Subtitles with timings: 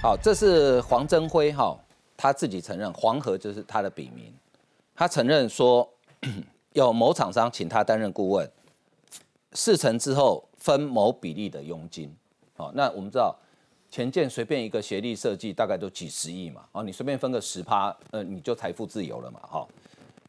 [0.00, 1.76] 好，这是黄征辉哈，
[2.16, 4.32] 他自己承认黄河就是他的笔名，
[4.94, 5.86] 他承认说
[6.72, 8.48] 有某厂商请他担任顾问，
[9.54, 12.14] 事成之后分某比例的佣金。
[12.56, 13.36] 好，那我们知道
[13.90, 19.66] 前建随便一个协力设计大概都几十亿嘛，哦，你随便分个十趴，呃，你就财富自由了嘛，哈。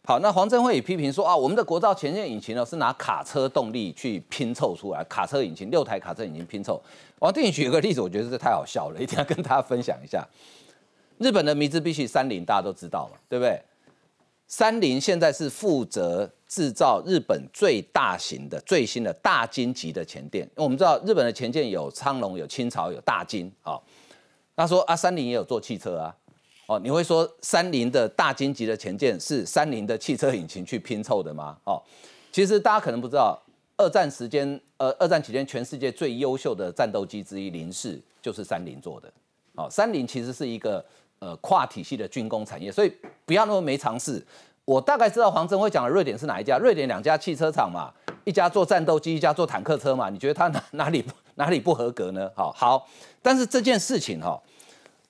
[0.05, 6.81] 好，那黄镇辉也批评说啊，我们的国造前线引擎呢是拿卡车动力去拼凑出来，卡车引擎六台卡车引擎拼凑。
[7.19, 10.27] 王定宇举个例子，我觉得这太好笑了，一定要跟大家分享一下。
[11.19, 13.61] 日本的米兹必须三菱大家都知道了，对不对？
[14.47, 20.43] 三菱现在是负责制造日本最大型的、最新的大金级的前电。
[20.43, 23.51] 因为我们知道日本的前舰有苍龙、有清朝、有大金。
[23.61, 23.83] 好，
[24.55, 26.15] 他说啊，三菱也有做汽车啊。
[26.69, 31.57] 哦，你会说三菱的大金级的前舰是三菱的汽车引擎去拼凑的吗？
[31.63, 31.81] 哦，
[32.31, 33.35] 其实大家可能不知道，
[33.75, 39.11] 二战时间，呃，二战期间全世界最优秀的战斗机之一零式就是三菱做的。
[39.55, 40.85] 哦，三菱其实是一个
[41.17, 42.93] 呃跨体系的军工产业，所以
[43.25, 44.23] 不要那么没尝试。
[44.63, 46.59] 我大概知道黄镇辉讲的瑞典是哪一家？
[46.59, 47.91] 瑞典两家汽车厂嘛，
[48.25, 50.11] 一家做战斗机，一家做坦克车嘛。
[50.11, 52.29] 你觉得他哪 哪里哪里不合格呢？
[52.35, 52.87] 好，好，
[53.23, 54.39] 但是这件事情哈。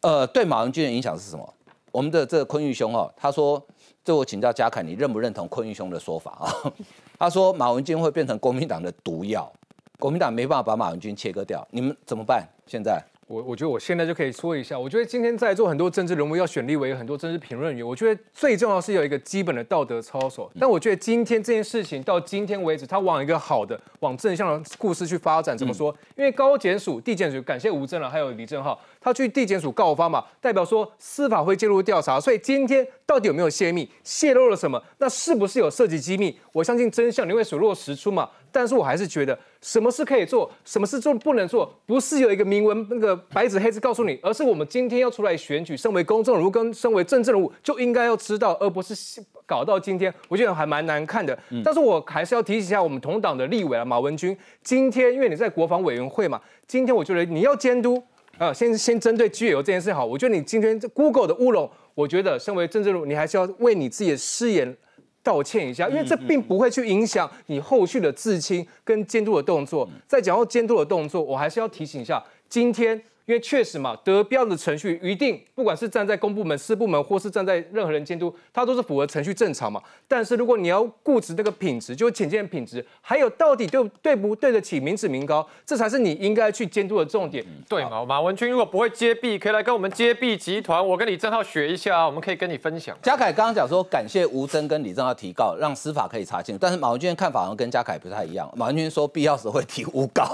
[0.02, 1.54] 呃，对马文君的影响是什么？
[1.92, 3.62] 我们的这个坤玉兄哦，他说，
[4.04, 6.74] 这我请教嘉凯，你认不认同坤玉兄的说法啊？
[7.18, 9.52] 他说马文君会变成国民党的毒药，
[9.98, 12.48] 国民党没办法把马文君切割掉，你们怎么办？
[12.68, 13.04] 现在？
[13.30, 20.52] 我我觉得我现在就可以说一下，我觉得今天在座很多政治人物要选立委，很多政治评论员，我觉得最重要是有一个基本的道德操守。
[20.60, 25.96] 但我觉得今天这件事情到今天为止，它往一个好的、往正向的故事去发展，怎么说？
[26.16, 34.84] 因为高检署、地检署，感谢吴正了，还有李正浩，他去地检署告发嘛，代表说司法会介入调查，所以今天到底有没有泄密，泄露了什么？
[34.98, 36.36] 那是不是有涉及机密？
[36.52, 38.28] 我相信真相你会水落石出嘛。
[38.52, 51.38] 但是我还是觉得，什么事可以做，什么事做不能做，不是有一个明文那个白纸黑字告诉你，而是我们今天要出来选举，身为公众人物跟身为政治人物就应该要知道，而不是搞到今天，我觉得还蛮难看的。
[51.64, 58.02] 但是我还是要提醒一下我们同党的立委啊，马文君，今天因为你在国防委员会嘛，今天我觉得你要监督
[58.38, 64.78] 啊，先先针对居友这件事好，我觉得你今天 Google 的乌龙，我觉得身为政治人物，你还是要为你自己的誓言。
[65.24, 69.90] 道歉一下，因为这并不会去影响你后续的自清跟监督的动作。
[70.08, 73.02] 在讲到监督的动作，我还是要提醒一下，今天。
[73.30, 79.80] 因为确实嘛，得标的程序一定，不管是站在公部门、私部门，或是站在任何人监督，它都是符合程序正常嘛。
[80.08, 87.46] 但是如果你要固执这个品质，就是浅见品质，还有到底对对不对得起民脂民膏，这才是你应该去监督的重点。
[87.70, 88.04] 对嘛？
[88.04, 92.98] 马文君如果不会接币，可以来跟我们接币集团，我跟李正浩学一下啊，我们可以跟你分享。
[93.04, 96.58] 嘉凯刚刚讲说，感谢吴征跟李正浩提告，让司法可以查清。
[96.60, 98.52] 但是马文君的看法好像跟嘉凯不太一样。
[98.56, 100.34] 马文君说必要时会提诬告。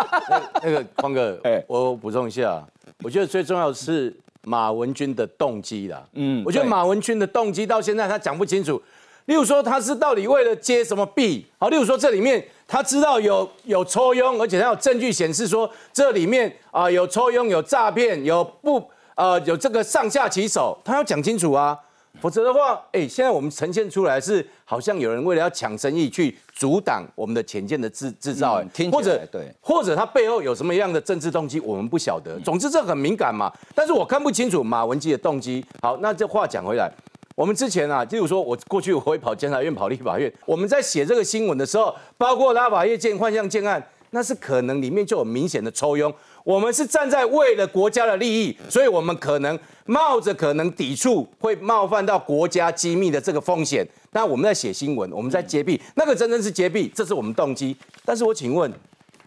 [0.64, 2.29] 那个光哥，哎，我补充。
[2.30, 2.64] 下，
[3.02, 4.14] 我觉得最重要的是
[4.44, 6.02] 马文君的动机啦。
[6.14, 8.80] 嗯，我觉得马文君的动机到现在他讲不清楚。
[9.26, 11.46] 例如说，他是到底为了接什么币？
[11.58, 18.82] 好，例如说这里面他知道有有抽佣，而且他有证据显示说这里面啊有抽佣、有诈骗、有不
[19.14, 21.78] 呃有这个上下其手，他要讲清楚啊。
[22.20, 32.38] 否则的话，哎，现在我们呈现出来是好像有人为了要抢生意去阻挡我们的潜舰的制制造，或者对，或者他背后有什么样的政治动机，我们不晓得。
[32.40, 35.64] 总之这很敏感嘛，但是我看不清楚马文基的动机。
[35.80, 36.92] 好，那这话讲回来，
[37.34, 46.12] 我们之前啊，例如说我过去我会跑监察院、跑立法院，我们在写这个新闻的时候，包括拉法叶建幻象建案，那是可能里面就有明显的抽佣。
[46.44, 53.86] 我们是站在为了国家的利益，所以我们可能冒着可能抵触会冒犯到国家机密的这个风险。
[54.12, 57.76] 那我们在写新闻，我们在揭弊，那个真正是揭弊，这是我们动机。
[58.04, 58.72] 但是我请问，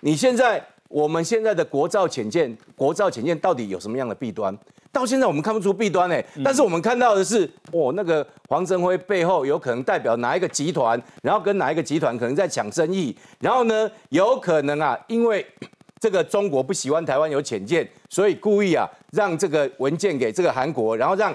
[0.01, 4.57] 你现在我们现在的国造潜舰，国造潜舰到底有什么样的弊端？
[4.93, 7.43] 到现在我们看不出弊端哎，但是我们看到的是，
[7.73, 15.45] 哦，那个黄镇辉背后有可能代表哪一个集团，然后跟哪一个集团可能在抢生意，然后呢，有可能啊，因为。
[16.03, 21.33] 这个中国不喜欢台湾有潜舰，所以故意啊让这个文件给这个韩国，然后让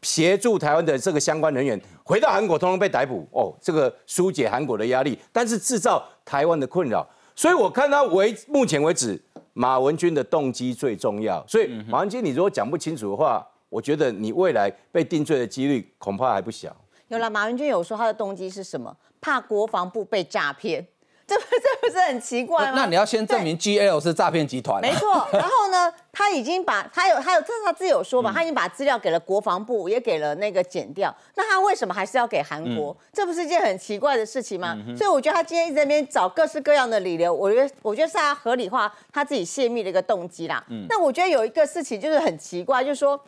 [0.00, 3.52] 协助台湾的这个相关人员回到韩国，通通被逮捕哦。
[3.60, 7.06] 这个疏解韩国的压力，但是制造台湾的困扰。
[7.36, 9.22] 所以我看到为目前为止，
[9.52, 11.46] 马文君的动机最重要。
[11.46, 16.74] 所以马文君，你如果讲不清楚的话，我觉得你未来被定罪的几率恐怕还不小。
[17.08, 18.96] 有了，马文君有说他的动机是什么？
[19.20, 20.86] 怕国防部被诈骗。
[21.26, 22.72] 这不这不是很奇怪吗？
[22.76, 24.80] 那你要先证明 GL 是诈骗集团啊。
[24.80, 32.92] 没错，然后呢，他已经把他有他有这是他自己有嗯说嘛，他已经把资料给了国防部，也给了那个检调，那他为什么还是要给韩国？
[32.92, 34.76] 嗯这不是一件很奇怪的事情吗？
[34.96, 40.62] 所以我觉得他今天一直在那边找各式各样的理由，我觉得我觉得是他合理化他自己泄密的一个动机啦。
[40.68, 43.20] 嗯那我觉得有一个事情就是很奇怪，就是说。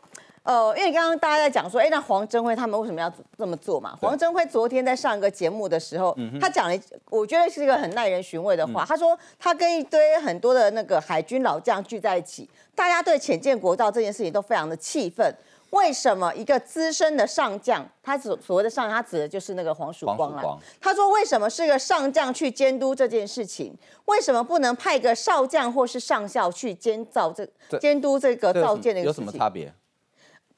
[0.42, 3.96] 呃，因为刚刚大家在讲说，哎，那黄镇辉他们为什么要这么做嘛？
[4.00, 6.80] 黄镇辉昨天在上一个节目的时候，他讲了一，
[7.10, 8.84] 我觉得是一个很耐人寻味的话。
[8.84, 15.34] 他说他跟一堆很多的那个海军老将聚在一起，大家对浅见国造这件事情都非常的气愤。
[15.70, 20.60] 为什么一个资深的上将，他所所谓的上将，他指的就是那个黄曙光啦黄曙光。
[20.80, 23.76] 他说为什么是个上将去监督这件事情？
[24.06, 29.26] 为什么不能派个少将或是上校去监造这这监督这个造舰的一个有事情？
[29.26, 29.70] 什么差别？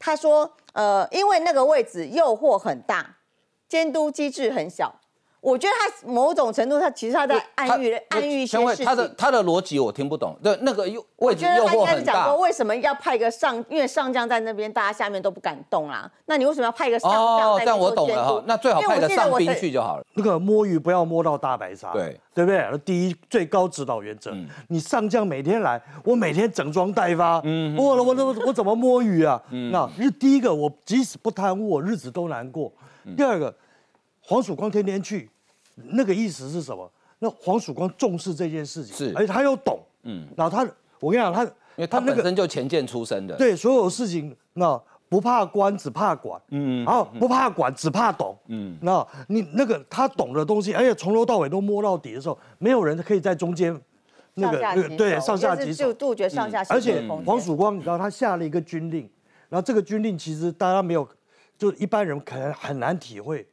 [0.01, 3.19] 他说，呃，因为那个位置诱惑很大，
[3.69, 5.00] 监督机制很小。
[5.41, 8.85] 我觉得他某种程度，他其实他在暗喻他暗喻一些事情。
[8.85, 10.37] 他的他的逻辑我听不懂。
[10.43, 12.39] 对，那个诱我觉得他应该是讲说，。
[12.41, 13.57] 为什么要派一个上？
[13.69, 16.11] 因为上将在那边，大家下面都不敢动啦。
[16.27, 18.45] 那你为什么要派一个上将哦，在那边这样我懂了哈。
[18.47, 20.05] 那最好因为我派个上兵去就好了。
[20.15, 22.79] 那个摸鱼不要摸到大白鲨，对对不对？
[22.85, 24.33] 第一最高指导原则，
[24.69, 29.41] 你上将每天来，我每天整装待发，嗯，我我我我怎么摸鱼啊？
[29.73, 32.71] 那日第一个，我即使不贪污，我日子都难过。
[33.17, 33.55] 第二个，
[34.31, 35.29] 黄曙光天天去，
[35.75, 36.89] 那个意思是什么？
[37.19, 39.13] 那黄曙光重视这件事情，是。
[39.17, 40.63] 而且他又懂，嗯，然后他，
[41.01, 43.37] 我跟你讲，他因为他那个本身就前线出身的。
[43.37, 53.77] 对所有事情，那不怕官，只怕管，嗯，然后不怕管，只怕懂，嗯，那你那个他懂的东西，而且从头到尾都摸到底的时候，没有人可以在中间
[54.35, 59.11] 那上个对上下级手，就杜绝上下而且黄曙光，你知道他下了一个军令，
[59.49, 61.09] 然后这个军令其实大家没有，
[61.59, 63.45] 就一般人可能很难体会。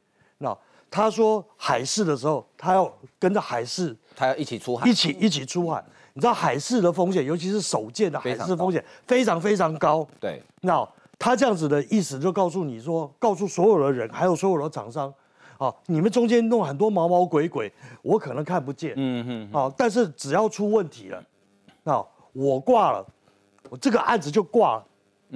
[0.89, 4.93] 那他说海事的时候，他要跟着海事他要一起出海一。
[4.93, 5.83] 起一起出海。
[6.13, 10.07] 你知道海事的风险，尤其是首舰的海事风险非常非常高。
[10.19, 10.87] 对，那
[11.19, 15.13] 他这样子的意思就告诉你说，告诉所有的人，还有所有的厂商，
[15.59, 21.23] 啊，你们中间弄很多毛毛鬼鬼，我可能看不见，嗯嗯，啊，但是只要出问题了，
[21.83, 23.05] 那我挂了，
[23.69, 24.83] 我这个案子就挂了。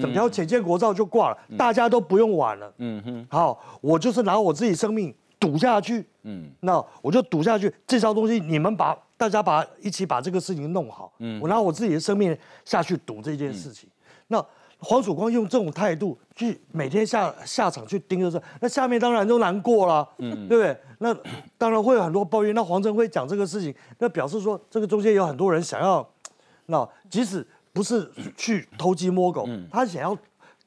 [0.02, 2.74] 整条浅见国造就挂了，大家都不用玩了。
[2.78, 6.06] 嗯哼，好，我就是拿我自己生命赌下去。
[6.24, 11.12] 嗯，那我就赌下去，这招东西你们把大家把一起把这个事情弄好。
[11.18, 13.90] 嗯，我拿我自己的生命下去赌这件事情。
[14.28, 14.46] 那
[14.78, 20.78] 黄曙光用这种态度去每天下下场去盯着这，那下面当然都难过了，嗯，对不对？
[21.00, 21.16] 那
[21.58, 22.54] 当然会有很多抱怨。
[22.54, 26.08] 那黄镇辉讲这个事情，那表示说这个中间有很多人想要，
[26.68, 30.16] 那即使不是去偷鸡摸狗，他想要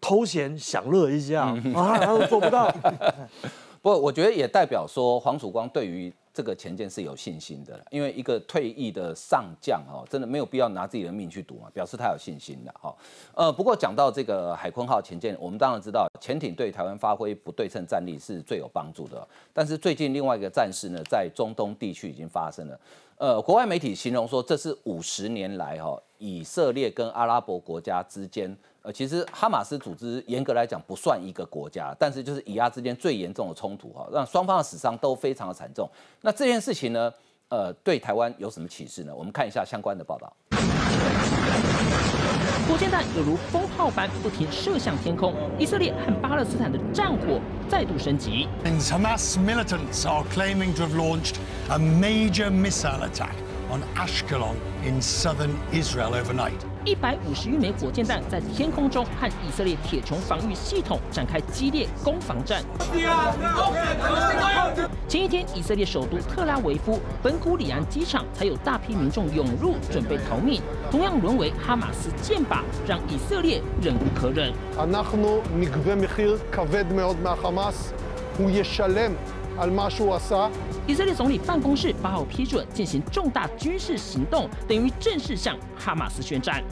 [0.00, 2.72] 偷闲享乐一下，啊，他都做不到。
[3.84, 12.96] 不我觉得也代表说黄曙光对于这个前舰是有信心的，因为一个退役的上将哦，真的没有必要拿自己的命去赌嘛，表示他有信心的哈。
[13.34, 22.80] 呃，不过讲到这个海鲲号前舰，我们当然知道潜艇对台湾发挥不对称战力是最有帮助的，但是最近另外一个战事呢，在中东地区已经发生了。
[23.16, 35.88] 呃，国外媒体形容说，这是五十年来哈、以色列跟阿拉伯国家之间，呃，其实哈马斯组织严格来讲不算一个国家，但是就是以阿之间最严重的冲突哈、让双方的死伤都非常的惨重。
[36.22, 37.12] 那这件事情呢，
[37.50, 39.14] 呃，对台湾有什么启示呢？
[39.14, 40.32] 我们看一下相关的报道。
[42.66, 47.38] 火箭弹犹如风炮般不停射向天空，以色列和巴勒斯坦的战火
[47.68, 48.48] 再度升级。
[48.64, 51.34] Hamas militants are claiming to have launched
[51.70, 53.34] a major missile attack
[53.70, 54.54] on Ashkelon
[54.84, 56.52] in southern Israel overnight.
[56.84, 62.62] 一百五十余枚火箭弹在天空中和以色列铁穹防御系统展开激烈攻防战。
[65.08, 74.52] 前一天，以色列首都特拉维夫本古里安机场才有大批民众涌入，准备逃命，同样沦为哈马斯箭靶，让以色列忍无可忍。
[80.86, 86.62] 以色列总理办公室八号批准进行重大军事行动，等于正式向哈马斯宣战。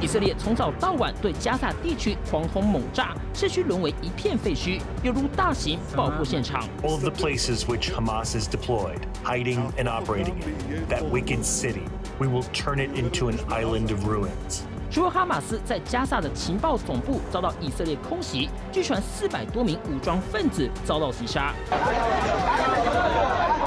[0.00, 6.62] 以色列从早到晚对加萨地区狂轰猛炸，市区沦为一片废墟，犹如大型爆破现场。
[6.82, 10.34] All the places which Hamas is deployed, hiding and operating
[10.68, 11.84] in, that wicked city,
[12.18, 14.62] we will turn it into an island of ruins.
[14.94, 21.52] 除了哈马斯在加萨的情报总部遭到以色列空袭，据传四百多名武装分子遭到击杀。
[21.68, 21.76] 哈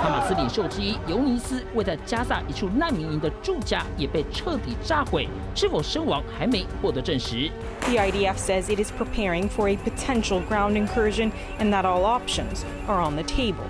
[0.09, 7.51] 马斯领袖之一尤尼斯位在加萨一处难民营的住家也被彻底炸毁，是否身亡还没获得证实。
[7.81, 13.05] The IDF says it is preparing for a potential ground incursion and that all options are
[13.05, 13.65] on the table.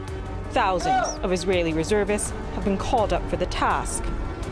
[0.53, 4.03] Thousands of Israeli reservists have been called up for the task.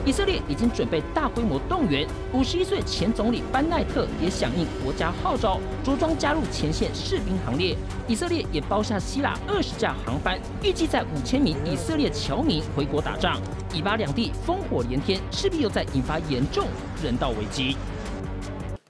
[0.06, 7.76] 以色列已经准备大规模动员，五十一岁前总理班奈特也响应国家号召，着装加入前线士兵行列。
[8.08, 13.42] 以色列也包下希腊二十架航班，预计在五千名以色列侨民回国打仗。
[13.74, 16.68] 以巴两地烽火连天，势必又在引发严重
[17.04, 17.76] 人道危机。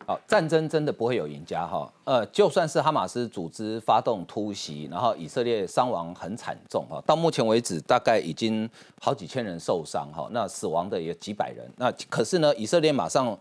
[0.08, 1.92] 好，战争真的不会有赢家哈。
[2.04, 8.70] 呃，就算是哈马斯组织发动突袭，然后以色列伤亡很惨重哈，到目前为止大概已经
[9.02, 11.68] 好几千人受伤哈，那死亡的也几百人。
[11.78, 13.36] 那可是呢，以色列马上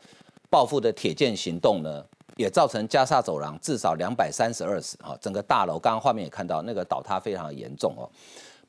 [0.49, 2.03] 报复的铁剑行动呢，
[2.37, 8.09] 也造成加沙走廊至少两百三十二死哈，整个大楼刚刚画面也看到那个倒塌非常严重哦。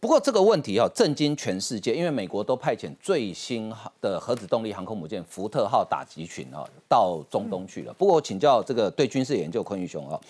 [0.06, 7.94] 不过这个问题哦，震惊全世界，因为美国都派遣最新的核子动力航空母舰福特号打击群哦到中东去了。
[7.94, 10.22] 不过请教这个对军事研究昆玉雄哦，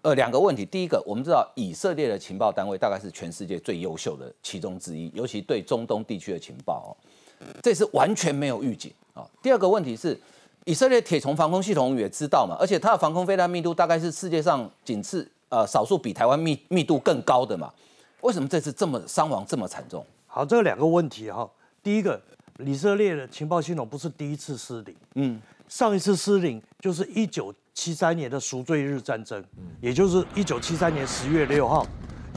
[0.00, 0.64] 呃，两个问题。
[0.64, 9.28] 第一个，我们知道以色列的情报单位大概是全世界最优秀的其中之一，尤其对中东地区的情报哦，这是完全没有预警啊。
[9.42, 10.18] 第二个问题是，
[10.64, 17.70] 以色列铁穹防空系统也知道嘛，而且它的防空飞弹密度大概是世界上仅次呃少数比台湾密密度更高的嘛。
[18.22, 20.04] 为什么这次这么伤亡这么惨重？
[20.26, 21.48] 好，这两个问题哈。
[21.82, 22.20] 第一个，
[22.64, 29.44] 以色列的情报系统不是第一次失灵，嗯，上一次失灵就是一九七三年的赎罪日战争，
[29.80, 31.84] 也就是一九七三年十月六号，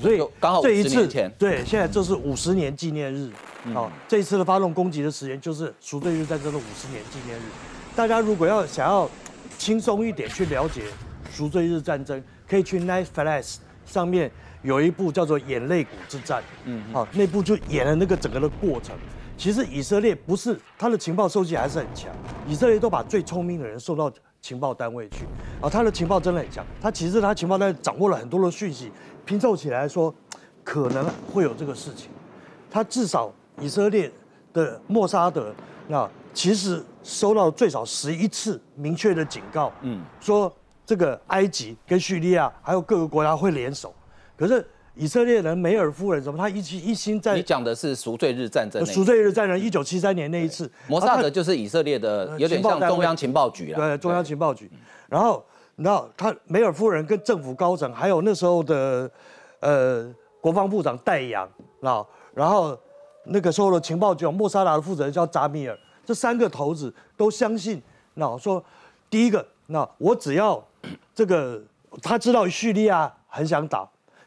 [0.02, 3.32] 所以刚好这一次前，对，现在这是五十年纪念日，
[3.72, 7.44] 好，这一次的发动攻击的时间就是赎罪日战争的五十年纪念日。
[7.96, 9.08] 大家如果要想要
[9.60, 10.86] 轻松一点去了解
[11.32, 14.32] 赎罪日战争，可以去 Netflix 上面。
[14.66, 18.96] 有一部叫做《眼泪谷之战》，嗯，好，那部就演了那个整个的过程。
[19.38, 22.10] 其实以色列不是他的情报收集还是很强，
[22.48, 25.26] 以色列都把最聪明的人送到情报单位去，
[25.62, 26.66] 啊，他的情报真的很强。
[26.82, 28.92] 他其实他情报单位掌握了很多的讯息，
[29.24, 30.14] 拼凑起来说
[30.64, 32.10] 可能会有这个事情。
[32.72, 33.32] 他至少
[33.62, 34.12] 以色列
[34.52, 35.54] 的莫沙德
[35.88, 40.52] 那其实收到最少十一次明确的警告，嗯，说
[40.86, 43.94] 这个埃及跟叙利亚还有各个国家会联手。
[44.38, 44.66] 可是
[44.96, 46.38] 以色列人梅尔夫人什么？
[46.38, 48.86] 他一心一心在你讲的是赎罪日战争。
[48.86, 53.78] 赎罪日战争，一九七三年那一次，摩萨德就是以色列的有点像中央情报局了。
[53.78, 54.70] 对，中央情报局。
[55.10, 55.44] 然后
[55.76, 59.10] 你知道，他梅尔夫人跟政府高层，还有那时候的
[59.60, 61.46] 呃国防部长戴阳，
[61.82, 62.78] 啊，然后
[63.26, 67.82] 那个时候的情报局莫萨达的负责人叫扎米尔，这三个头子都相信，
[68.14, 68.64] 那说
[69.10, 70.66] 第一个，那我只要
[71.14, 71.62] 这个
[72.02, 73.86] 他知道叙利亚很想打。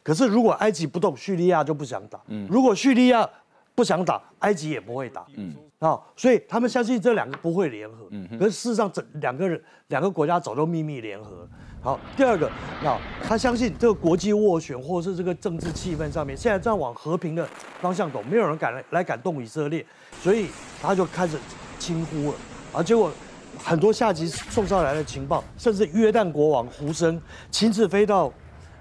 [0.09, 2.19] 可是，如果埃及不动，叙利亚就不想打。
[2.29, 3.29] 嗯，如果叙利亚
[3.75, 5.27] 不想打，埃及也不会打。
[5.37, 8.09] 嗯，啊，所以他们相信这两个不会联合。
[8.13, 11.47] 嗯，可是事实上，这两个人两个国家早就秘密联合。
[11.83, 12.51] 好，第二个，
[12.83, 17.47] 那他相信这个国际斡旋或者是这个政治气氛上面，现在在往和平的
[17.83, 19.85] 方向走，没有人敢来来敢动以色列，
[20.23, 20.49] 所以
[20.81, 21.39] 他就开始
[21.79, 22.35] 轻忽了。
[22.73, 23.13] 啊，结果
[23.59, 28.33] 很多下级送上来的情报，甚至约旦国王胡生亲自飞到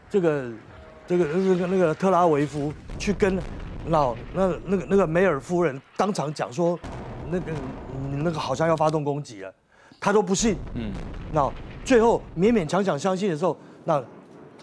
[0.09, 0.49] 这个。
[1.07, 3.39] 这个那个那个特拉维夫去跟
[3.87, 6.77] 老那那个那个梅尔夫人当场讲说，
[7.29, 7.51] 那个
[8.11, 9.53] 你那个好像要发动攻击了，
[10.01, 10.57] 他都不信。
[10.73, 10.91] 嗯，
[11.31, 11.49] 那
[11.85, 13.95] 最后勉勉强强相信的时候，那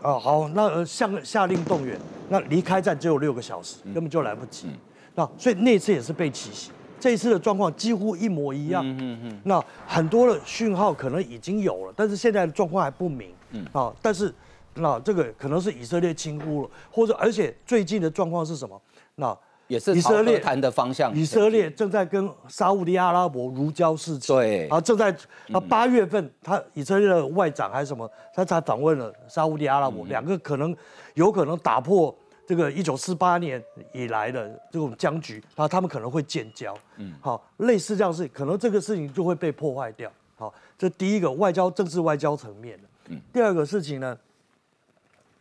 [0.02, 1.98] 啊好，那下下令动员，
[2.28, 4.68] 那离开站只有六个小时，根本就来不及。
[5.14, 6.70] 那所以那次也是被奇袭，
[7.00, 8.86] 这一次的状况几乎一模一样。
[8.86, 9.40] 嗯嗯嗯。
[9.44, 13.30] 那很多的讯号可能已经有了，但是现在的状况还不明。
[13.52, 14.30] 嗯啊，但是。
[14.76, 18.80] 那这个可能是以色列轻忽了，或者而且最近的状况是什么？
[19.16, 21.14] 那也是以色列谈的方向。
[21.14, 24.28] 以色列正在跟沙地阿拉伯如胶似漆。
[24.28, 24.68] 对。
[24.68, 25.10] 啊，正在
[25.52, 30.76] 啊八月份，他以色列的外长还是什么，他才访问了沙地阿拉伯，两个可能
[31.14, 32.14] 有可能打破
[32.46, 33.62] 这个一九四八年
[33.94, 36.76] 以来的这种僵局，然后他们可能会建交。
[36.98, 37.14] 嗯。
[37.22, 40.12] 好，类似这样事，可能这个事情就会被破坏掉。
[40.36, 42.88] 好，这第一个外交政治外交层面的。
[43.08, 43.20] 嗯。
[43.32, 44.18] 第二个事情呢？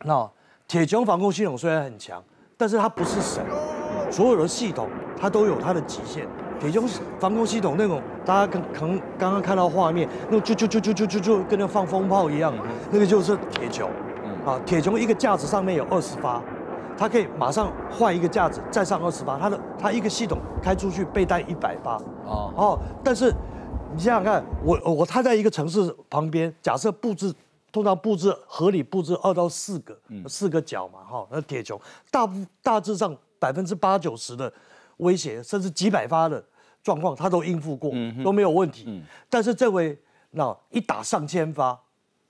[0.04, 0.30] 那
[0.68, 2.22] 铁穹防空系统虽然很强，
[2.56, 3.42] 但是它不是神，
[4.10, 6.26] 所有的系统它都有它的极限。
[6.60, 6.86] 铁穹
[7.18, 12.54] 防空系统那种，大家可可能刚刚看到画面，那种就就就就就就就跟那放风炮一样，
[12.90, 13.86] 那个就是铁穹。
[14.46, 16.42] 啊，铁穹一个架子上面有二十发，
[16.98, 21.96] 它可以马上换一个架子再上二十发，它的它一个系统开出去备弹一百发。
[22.26, 23.34] 哦哦，但是
[23.94, 27.34] 你想想看，我我它在一个城市旁边，假设布置。
[27.74, 31.80] 通常布置合理布置二到四个，四个角嘛，哈，那铁球。
[32.08, 34.50] 大部大致上百分之八九十的
[34.98, 36.40] 威胁，甚至几百发的
[36.84, 37.90] 状况，他都应付过，
[38.22, 39.02] 都没有问题。
[39.28, 39.98] 但是这回
[40.30, 41.76] 那一打上千发，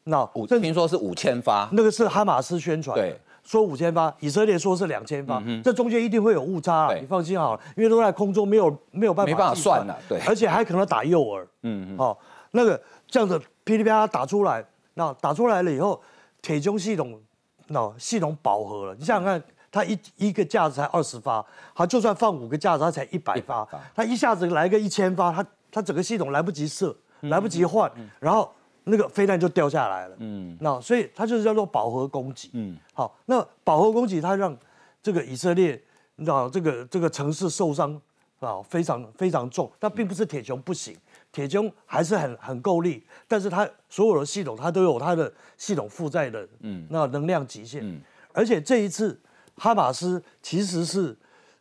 [0.05, 9.87] 那五听说是五千发，那个是哈马斯宣传，对，说五千发，以色列说是两千发，这中间一定会有误差啊，你放心好了，因为都在空中，没有没有办法没办法算。
[9.87, 12.17] 了，对，而且还可能打诱饵，嗯嗯，哦，
[12.53, 16.03] 那个这样子噼里啪啦打出来，那打出来了以后，
[16.41, 17.21] 铁穹系统
[17.69, 19.43] 那系统饱和了，你想想看。
[19.75, 23.69] 它一一个架子才二十发，它就算放五个架子，它才一百发。
[23.93, 28.49] 它一下子来个一千发，它它整个系统来不及射，来不及换，然后
[28.85, 30.15] 那个飞弹就掉下来了。
[30.21, 32.51] 嗯，那所以它就是叫做饱和攻击。
[32.53, 34.57] 嗯，好，那饱和攻击它让
[35.03, 35.73] 这个以色列，
[36.15, 38.01] 你知道这个这个城市受伤
[38.39, 39.69] 啊，非常非常重。
[39.81, 40.97] 但并不是铁穹不行，
[41.35, 47.83] 铁穹还是很很够力，但是它所有的系统它都有它的系统负载的嗯那能量极限。
[47.85, 48.01] 嗯，
[48.33, 49.21] 而且这一次。
[49.57, 51.17] 哈马斯其实是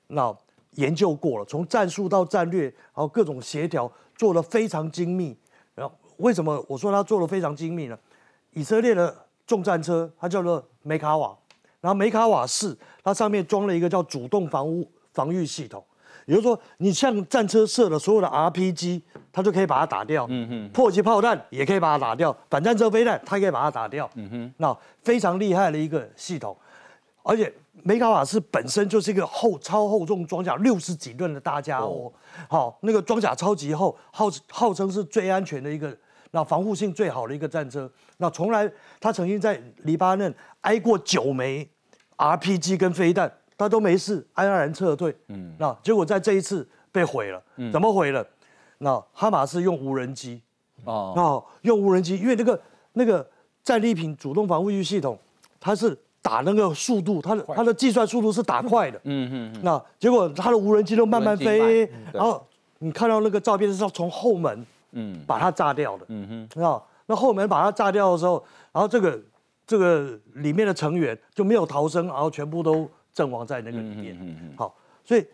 [0.08, 0.36] 那
[0.72, 5.38] 研究过了，从战术到战略，然后各种协调做的非常精密。
[5.76, 8.00] 然后为什么我说他做的非常精密呢？
[8.54, 9.16] 以色列的
[9.46, 11.38] 重战车它叫做梅卡瓦，
[11.82, 15.86] 然后梅卡瓦四它上面装了一个叫主动防务防御系统，
[16.26, 19.02] 也就是说你像战车射的所有的 RPG，
[19.32, 20.26] 它就可以把它打掉。
[20.30, 24.10] 嗯哼，迫击炮弹也可以把它打掉，反战车飞弹它可以把它打掉。
[24.16, 26.56] 嗯哼，那非常厉害的一个系统，
[27.24, 27.54] 而且。
[27.82, 32.14] 梅卡瓦斯本身就是一个厚超厚重装甲，六十几吨的大家伙，
[32.48, 35.94] 好，那个装甲超级厚，号号称是最安全的一个，
[36.32, 37.92] 那防护性最好的一个战车。
[38.18, 41.68] 那从来他曾经在黎巴嫩挨过九枚
[42.16, 43.30] RPG 跟飞弹，
[43.64, 45.16] 他都没事，安然撤退。
[45.28, 47.42] 嗯，那结果在这一次被毁了。
[47.56, 48.26] 嗯，怎么毁了？
[48.80, 50.42] 那哈马斯用无人机，
[50.84, 52.62] 哦，那用无人机，因为那个
[52.94, 53.28] 那个
[53.64, 55.18] 战利品主动防护系统，
[55.60, 55.98] 它是。
[56.26, 62.42] 打那个速度，它的它的计算速度是打快的，嗯嗯，那结果它的无人机都慢慢飞，然后
[62.80, 68.42] 你看到那个照片是要从后门，嗯，把它炸掉的，嗯哼，那那后门把它炸掉的时候，
[68.72, 69.20] 然后这个
[69.68, 75.26] 这个里面的成员就没有逃生，然后全部都阵亡在那个里面，嗯嗯，好，所以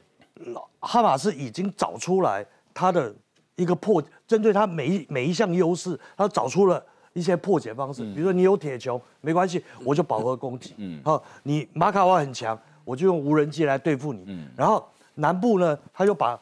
[0.80, 3.14] 哈马斯已经找出来他的
[3.56, 6.84] 一个破，针对他每一每一项优势，他找出了。
[7.14, 10.76] 一些破解方式，比如说你有铁穹，没关系，我就饱和攻击。
[10.78, 14.24] 嗯，好，你马卡瓦很强，我就用无人机来对付你。
[14.28, 16.40] 嗯，然后南部呢，他就把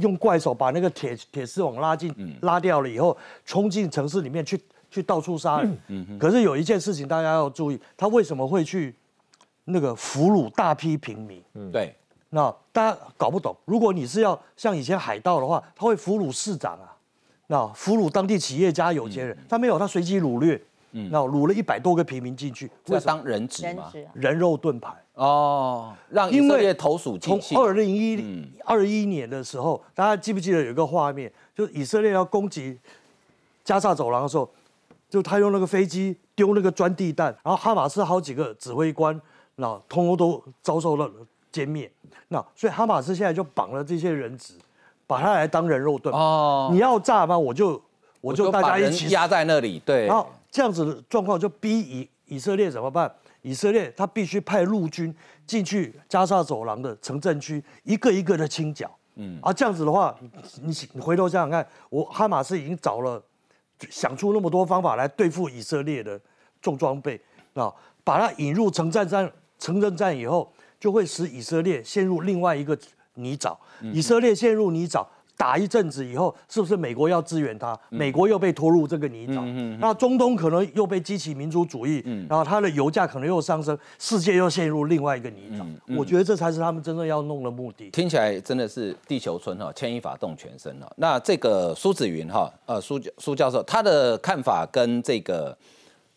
[0.00, 4.58] 用怪手把那个铁铁丝网拉进，拉掉了以后，冲进城市里面去，
[4.90, 5.78] 去到处杀人。
[5.88, 8.92] 嗯可是有一件事情大家要注意，他为什么会去
[9.68, 11.42] 那个俘虏大批平民？
[11.54, 11.94] 嗯，对。
[12.30, 16.94] 那大家搞不懂，如果你是要像以前海盗的话，他会俘虏市长啊。
[17.46, 20.60] 那俘虏当地企业家、有钱人，他没有，他随机掳掠，
[20.92, 23.90] 嗯那掳了一百多个平民进去，要当人质吗？
[24.12, 27.54] 人肉盾牌哦，让以色列投鼠忌器。
[27.54, 32.78] 从二零一二一年的时候，大家记不记得有一个画面，就是以色列要攻击
[33.64, 34.46] 加沙走廊的时候，
[35.08, 39.18] 就他用那个飞机丢那个钻地弹，然后哈马斯好几个指挥官，
[39.58, 41.08] 那通通都遭受了
[41.52, 41.90] 歼灭。
[42.28, 44.54] 那所以哈马斯现在就绑了这些人质。
[45.08, 46.68] 把他来当人肉盾哦！
[46.70, 47.38] 你要炸吗？
[47.38, 47.82] 我就
[48.20, 49.80] 我就大家一起压在那里。
[49.82, 53.10] 对，然后这样子的状况就逼以以色列怎么办？
[53.40, 55.16] 以色列他必须派陆军
[55.46, 58.94] 进去加沙走廊的城镇区，一个一个的清剿。
[59.14, 60.14] 嗯，啊，这样子的话，
[60.60, 63.18] 你你回头想想看，我哈马斯已经找了
[63.88, 66.20] 想出那么多方法来对付以色列的
[66.60, 67.18] 重装备
[67.54, 67.72] 啊，
[68.04, 72.78] 把它引入城镇战城镇战以后，就会使以色列陷入另外一个。
[73.20, 73.56] 泥沼，
[73.92, 75.04] 以色列陷入泥沼，
[75.36, 77.76] 打一阵子以后，是不是美国要支援他？
[77.88, 85.66] 美国又被拖入这个泥沼，那中东可能又被激起民族主义，然后它的油价可能又上升，世界又陷入另外一个泥沼。
[85.96, 87.90] 我觉得这才是他们真正要弄的目的。
[87.90, 90.88] 听起来真的是地球村哈，牵一发动全身哈。
[90.94, 95.58] 那这个苏子云哈，呃，苏苏教授他的看法跟这个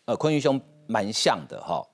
[0.04, 1.84] 呃坤玉兄蛮像的哈。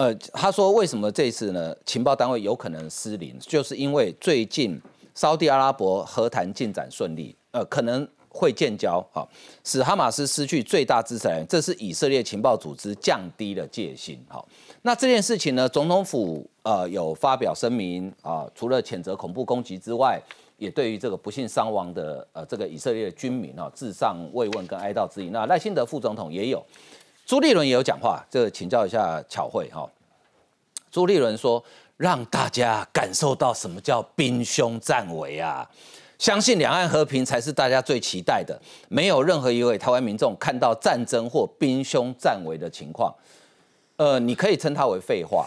[0.00, 1.76] 呃，他说为什么这次呢？
[1.84, 4.80] 情报单位有可能失灵，就是因为最近
[5.14, 9.28] 沙地阿拉伯和谈进展顺利，呃，可能会建交，好，
[9.62, 14.48] 使哈马斯失去最大支持人，这是以色列情报组织降低了戒心，好，
[14.80, 20.18] 那这件事情呢，总统府呃有发表声明啊，除了谴责恐怖攻击之外，
[20.56, 25.28] 也对于这个不幸伤亡的呃这个以色列军民啊致上慰问跟哀悼之意。
[25.28, 26.64] 那赖辛德副总统也有。
[27.30, 29.88] 朱立伦也有讲话，这请教一下巧慧哈。
[30.90, 31.62] 朱立伦说
[31.96, 35.64] ：“让大家感受到什么叫兵凶战危啊！
[36.18, 38.60] 相信两岸和平才是大家最期待的。
[38.88, 43.14] 没有任何一位台湾民众看到战争或兵凶战危的情况，
[43.94, 45.46] 呃，你可以称它为废话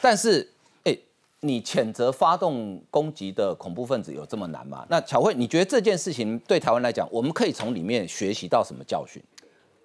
[0.00, 0.44] 但是，
[0.82, 0.98] 哎，
[1.38, 4.84] 你谴责发动攻击的恐怖分子有这么难吗？
[4.90, 9.22] 那巧慧，你觉得这件事情对台湾来讲，我们可以从里面学习到什么教训？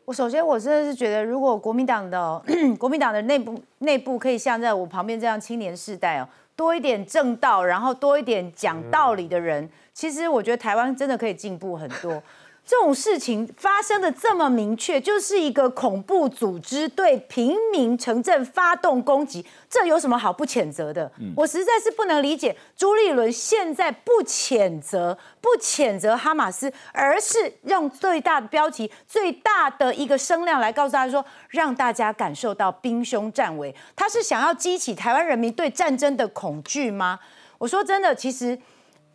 [0.06, 2.42] 我首先我真的是觉得，如果国民党的
[2.78, 12.22] 国民党的内部内部可以像在我旁边这样青年世代哦，多一点正道，然后多一点讲道理的人，其实我觉得台湾真的可以进步很多。
[12.66, 21.12] 这种事情发生的这么明确，就是一个恐怖组织对平民城镇发动攻击，这有什么好不谴责的？
[21.36, 33.76] 我实在是不能理解朱立伦现在不谴责、不谴责哈马斯，而是用最大的标题、最大的一个声量来告诉大家说，让大家感受到兵凶战危。
[33.96, 37.20] 他是想要激起台湾人民对战争的恐惧吗？
[37.60, 38.58] 我说真的，其实。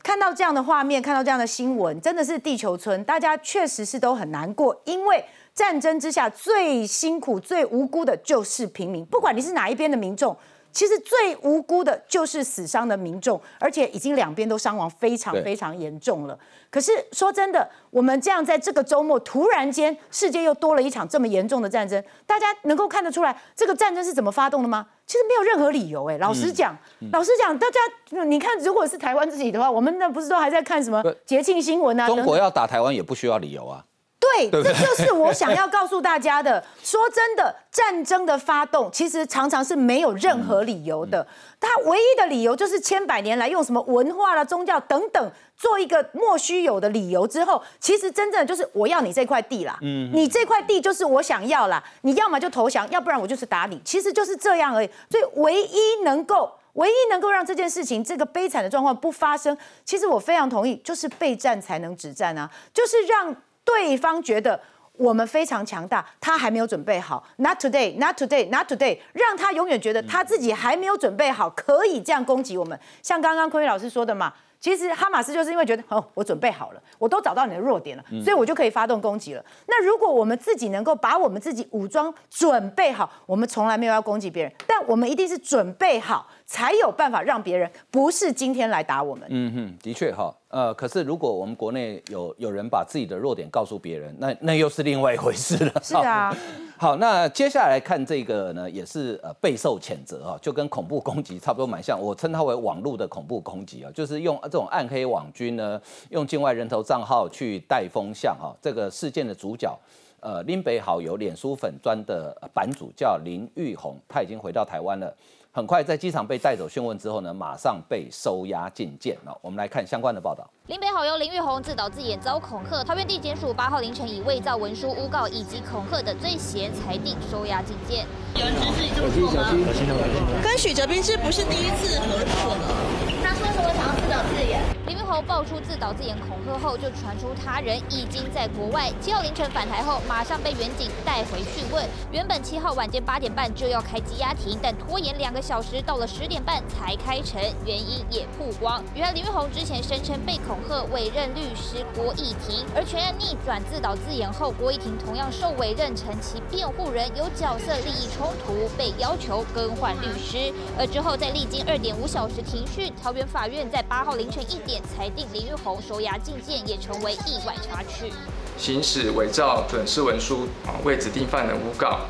[0.03, 10.37] 看到这样的画面，看到这样的新闻，真的是地球村，大家确实是都很难过，因为战争之下最辛苦、最无辜的就是平民，不管你是哪一边的民众，
[10.73, 16.39] 其实最无辜的就是死伤的民众，而且已经两边都伤亡非常非常严重了。
[16.71, 24.87] 可是说真的，我们这样在这个周末突然间，世界又多了一场这么严重的战争，大家能够看得出来这个战争是怎么发动的吗？
[25.11, 26.79] 其实没有任何理由哎，老实讲，
[27.11, 32.07] 老实讲，大家你看，如果是台湾自己的话，我们那不是都还在看什么节庆新闻啊？
[32.07, 33.85] 中国要打台湾也不需要理由啊。
[34.21, 36.63] 对，这就是我想要告诉大家的。
[36.85, 41.27] 说真的，战争的发动其实常常是没有任何理由的，
[41.59, 54.91] 它唯一的理由就是千百年来用什么文化啦、宗教等等做一个莫须有的理由之后，其实真正就是我要你这块地啦，嗯，你这块地就是我想要啦，你要么就投降，要不然我就是打你，其实就是这样而已。
[55.11, 59.57] 所以唯一能够、唯一能够让这件事情这个悲惨的状况不发生，
[59.87, 63.35] 其实我非常同意，就是备战才能止战啊，就是让。
[63.73, 64.61] 对方觉得
[64.95, 67.27] 我们非常强大，他还没有准备好。
[67.37, 72.79] Not today, not today, not today，让他永远觉得他自己还没有准备好，可以这样攻击我们。
[73.03, 79.43] 像刚刚坤宇老师说的嘛，其实哈马斯就是因为觉得哦，我准备好了，我都找到你的弱点了，所以我就可以发动攻击了。
[79.67, 86.27] 那如果我们自己能够把我们自己武装准备好，我们从来没有要攻击别人，但我们一定是准备好。
[86.45, 89.25] 才有办法让别人不是今天来打我们。
[89.31, 95.73] 嗯哼，的确哈，呃，可是如果我们国内有有人把自己的弱点告诉别人，那那又是另外一回事了。
[95.81, 96.37] 是啊。
[96.77, 102.01] 好，那接下来看这个呢，也是呃备受谴责啊，就跟恐怖攻击差不多蛮像。
[102.01, 108.53] 我称它为网络的恐怖攻击啊，就是用这种暗黑网军呢，用境外人头账号去带风向哈。
[108.61, 109.79] 这个事件的主角，
[110.19, 115.15] 呃，林北好友脸书粉砖的版主叫林玉红，他已经回到台湾了。
[115.53, 119.19] 很快在机场被带走讯问之后呢，马上被收押禁见。
[119.25, 120.49] 那我们来看相关的报道。
[120.69, 128.07] 林北好友林玉红自导自演遭恐吓，桃园地检署八号凌晨以伪造文书、诬告以及恐吓的罪嫌裁定收押禁见。
[128.37, 130.41] 有人指示你这么做吗？
[130.41, 132.77] 跟许哲斌是不是第一次合作了？
[133.21, 134.63] 他说什么想要自导自演？
[134.87, 138.91] 林玉红爆出自导自演恐吓后，就传出他人已经在国外。
[139.01, 141.85] 七号凌晨返台后，马上被远警带回讯问。
[142.13, 148.83] 原本七号晚间八点半就要开羁押庭，但拖延两个小时，到了十点半才开成，原因也曝光。
[148.95, 160.53] 原来林玉红之前声称被恐吓，委任律师郭义庭，而全案逆转自导自演后，郭义庭同样受委任成其辩护人，有角色利益冲突，被要求更换律师。
[160.79, 168.13] 而之后在历经二点五小时庭讯，桃园法院在八号凌晨一点裁定林玉红收押禁见，也成为意外插曲。
[168.59, 172.01] 行使伪造准事文书啊，为指定犯人诬告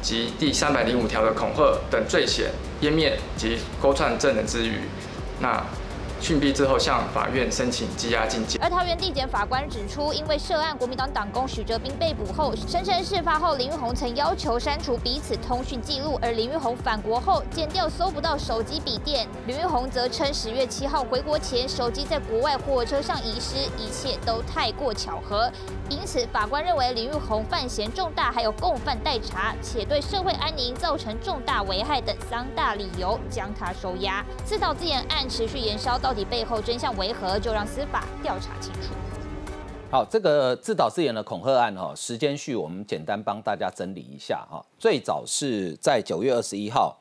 [0.00, 4.80] 及第三百零五条的恐吓等罪嫌，湮灭及勾串证人之余，
[5.40, 5.64] 那。
[6.20, 8.60] 讯毕之后，向法院申请羁押禁见。
[8.62, 19.28] 而桃园地检法官指出，因为涉案国民党党工许哲斌被捕后，声称事发后林玉红曾要求删除彼此通讯记录，而林玉红返国后，检调搜不到手机、笔电。
[19.46, 25.50] 林玉红则称十月七号回国前，手机在国外火车上遗失，一切都太过巧合。
[25.88, 34.24] 因此，法官认为林玉红犯嫌重大，还有共犯待查，且对社会安宁造成重大危害等三大理由，将他收押。
[34.44, 36.00] 自导自演案持续延烧。
[36.06, 37.36] 到底背后真相为何？
[37.36, 38.94] 就让司法调查清楚。
[39.90, 44.64] 好，这个自导自演的恐吓案哈，时间序我们简单帮大家整理一下哈。
[44.78, 46.96] 最早是在九月二十一号，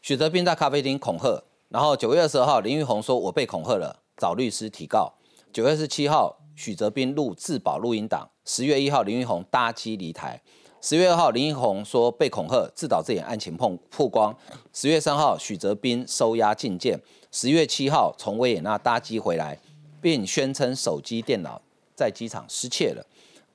[0.00, 5.12] 许泽斌在咖啡厅恐吓，然后九月二十二号林玉红说我被恐吓了，找律师提告。
[5.52, 8.28] 九月二十七号，许泽斌录自保录音档。
[8.44, 10.42] 十月一号，林玉红搭机离台。
[10.84, 14.36] 十月二号，林玉红说被恐吓，自导自演案情碰曝光。
[14.72, 17.00] 十月三号，许泽斌收押禁见。
[17.30, 19.56] 十月七号从维也纳搭机回来，
[20.00, 21.62] 并宣称手机电脑
[21.94, 23.06] 在机场失窃了。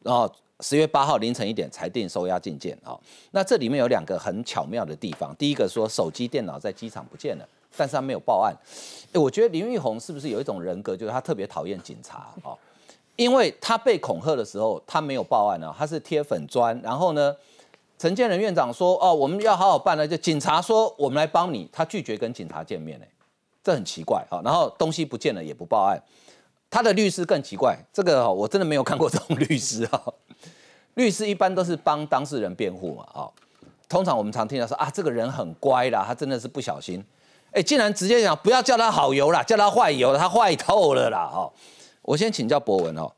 [0.01, 2.77] 然后十月八号凌晨一点裁定收押禁见。
[2.81, 2.97] 啊，
[3.31, 5.35] 那这里面有两个很巧妙的地方。
[5.35, 8.55] 第一个说手机电脑在机场不见了，但是他没有报案。
[9.11, 12.57] 哎，我觉得林玉红是不是有一种人格，就是他特别讨厌警察哦？
[13.17, 17.35] 因为他被恐吓的时候，他没有报案啊，他是贴粉砖，然后呢，
[17.99, 23.07] 陈建仁院长说哦，我们要好好办了，就警察说我们来帮你，他拒绝跟警察见面，哎，
[23.61, 24.39] 这很奇怪啊。
[24.45, 26.01] 然后东西不见了也不报案，
[26.69, 30.03] 他的律师更奇怪，这个我真的没有看过这种律师啊。
[30.93, 33.29] 律师一般都是帮当事人辩护嘛，啊，
[33.89, 37.03] 通常我们常听到说啊，这个人很乖啦，他真的是不小心，
[37.51, 41.51] 哎，竟然直接讲不要叫他好油啦，叫他坏油，他坏透了啦，哦，
[42.07, 43.11] 我先请教博文哦，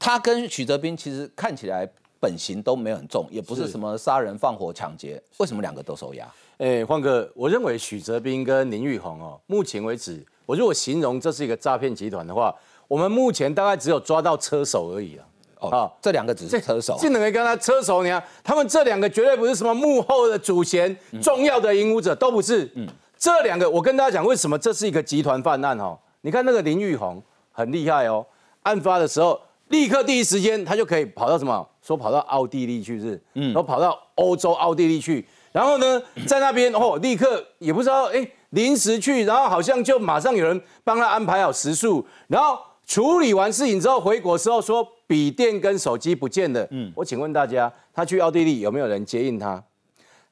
[0.00, 1.88] 他跟许哲斌其实看起来
[2.18, 6.26] 本刑都没有很重，也不是什么杀人放火抢劫，为什么两个都收押？
[6.56, 12.52] 哎，焕哥，我认为许哲斌跟林玉红哦，目前为止，我如果形容这是一个诈骗集团的话，
[12.88, 15.24] 我们目前大概只有抓到车手而已啊。
[15.60, 22.68] 哦，这两个只是车手，这两个跟他车手，你看，他们这两个绝对不是什么幕后的主嫌，重要的引武者都不是。
[22.74, 25.78] 嗯，这两个我跟大家讲，为什么这是一个集团犯案？
[25.78, 27.20] 哦，你看那个林玉红
[27.58, 28.24] 很厉害哦，
[28.62, 31.68] 案发的时候立刻第一时间他就可以跑到什么？
[31.82, 42.56] 说跑到奥地利去是，嗯，然后跑到欧洲奥地利去，然后呢，在那边哦，立刻也不知道哎，临时去，然后好像就马上有人帮他安排好食宿，然后。
[42.88, 46.66] 处理完事情之后回国时候说笔电跟手机不见了。
[46.70, 49.62] 嗯，我请问大家，他去奥地利有没有人接应他？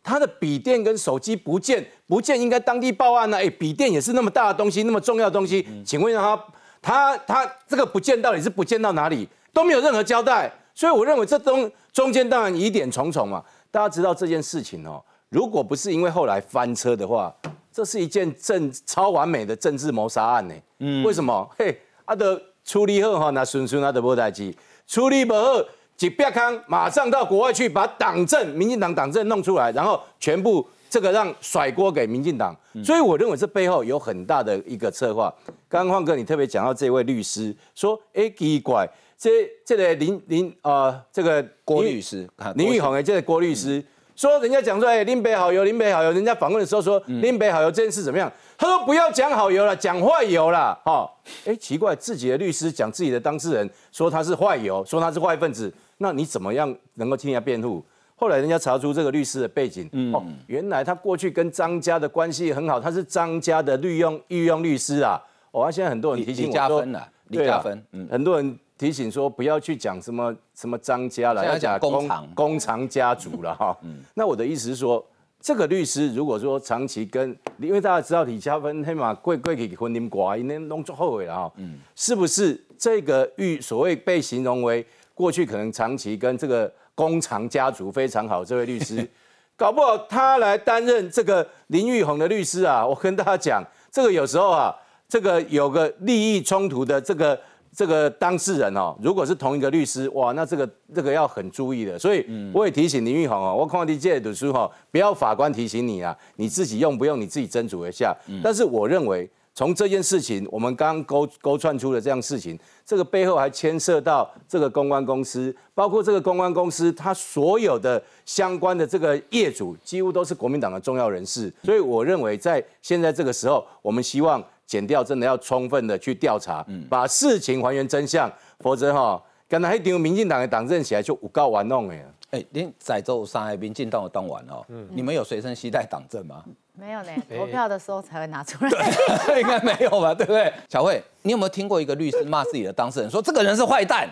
[0.03, 3.37] 他的笔电跟手机不见，不见应该当地报案呢。
[3.37, 6.43] 哎，笔电也是那么大的东西，那么重要的东西，请问他
[6.87, 9.29] 他他这个不见到底是不见到哪里？
[9.53, 10.49] 都没有任何交代。
[10.73, 13.43] 所以我认为这中中间当然疑点重重嘛。
[13.73, 17.35] 大家知道这件事情哦，如果不是因为后来翻车的话，
[17.73, 20.55] 这是一件政超完美的政治谋杀案呢。
[20.79, 21.51] 嗯，为什么？
[21.59, 21.77] 嘿。
[22.05, 24.53] 阿德处理后哈，那顺顺啊的无代基；
[24.87, 25.61] 处理不好，
[25.99, 32.57] 一别康马上到国外去把党政、民进党党政弄出来，然后全部这个让甩锅给民进党。
[32.85, 35.33] 所以我认为这背后有很大的一个策划。
[35.69, 48.33] 刚刚晃哥你特别讲到这位律师说，哎，奇怪，这这个林林啊，这个郭律师，林玉红哎，这个郭律师说，人家讲说，哎，林北好油，林北好油，人家访问的时候说，林北好油这件事怎么样？
[48.59, 51.07] 他说：“不要讲好油了，讲坏油了。”哈，
[51.45, 57.85] 哎，奇怪，自己的律师讲自己的当事人说他是坏油，说他是坏分子，那你怎么样能够替他辩护？
[58.17, 65.23] 后来人家查出这个律师的背景，哦，原来他过去跟张家的关系很好，他是张家的御用御用律师啊。
[65.53, 66.85] 哦，现在很多人提醒我说，
[67.29, 73.77] 李加分，嗯，很多人提醒说不要去讲什么什么张家了，要讲工厂工厂家族了哈。
[74.15, 75.05] 那我的意思是说。
[75.39, 89.09] 这个律师如果说长期跟，因为大家知道李嘉芬黑马贵贵给婚姻寡，因为弄错后悔了哈，嗯，是不是这个玉所谓被形容为过去可能长期跟这个工厂家族非常好这位律师，
[89.55, 92.85] 搞不好他来担任这个林玉红的律师啊？
[92.85, 94.75] 我跟大家讲，这个有时候啊，
[95.09, 97.39] 这个有个利益冲突的这个。
[97.77, 101.99] 这个当事人哦，如果是同一个律师，哇，那这个这个要很注意的。
[101.99, 108.17] 所以我也提醒林玉红哦，我看你这读书哈，不要法官提醒你啊，你自己用不用你自己斟酌一下。
[108.43, 121.51] 但是我认为，从这件事情，我们刚刚勾勾串出了这样事情，这个背后还牵涉到这个公关公司，包括这个公关公司，它所有的相关的这个业主，几乎都是国民党的重要人士。
[121.65, 124.45] 所以我认为，在现在这个时候，我们希望。
[124.67, 132.05] 减掉真的要充分的去调查，把事情还原真相，否则哈，刚才一丢民进党的党政起来就无告玩弄哎。
[132.33, 136.43] 哎，连载州上海民进党的当晚哦，你们有随身携带党证吗？
[136.79, 138.71] 没有呢，投票的时候才会拿出来。
[139.41, 140.15] 应该没有吧？
[140.15, 140.53] 对不对？
[140.69, 144.09] 小慧，你有没有听过一个律师骂自己的当事人说这个人是坏蛋？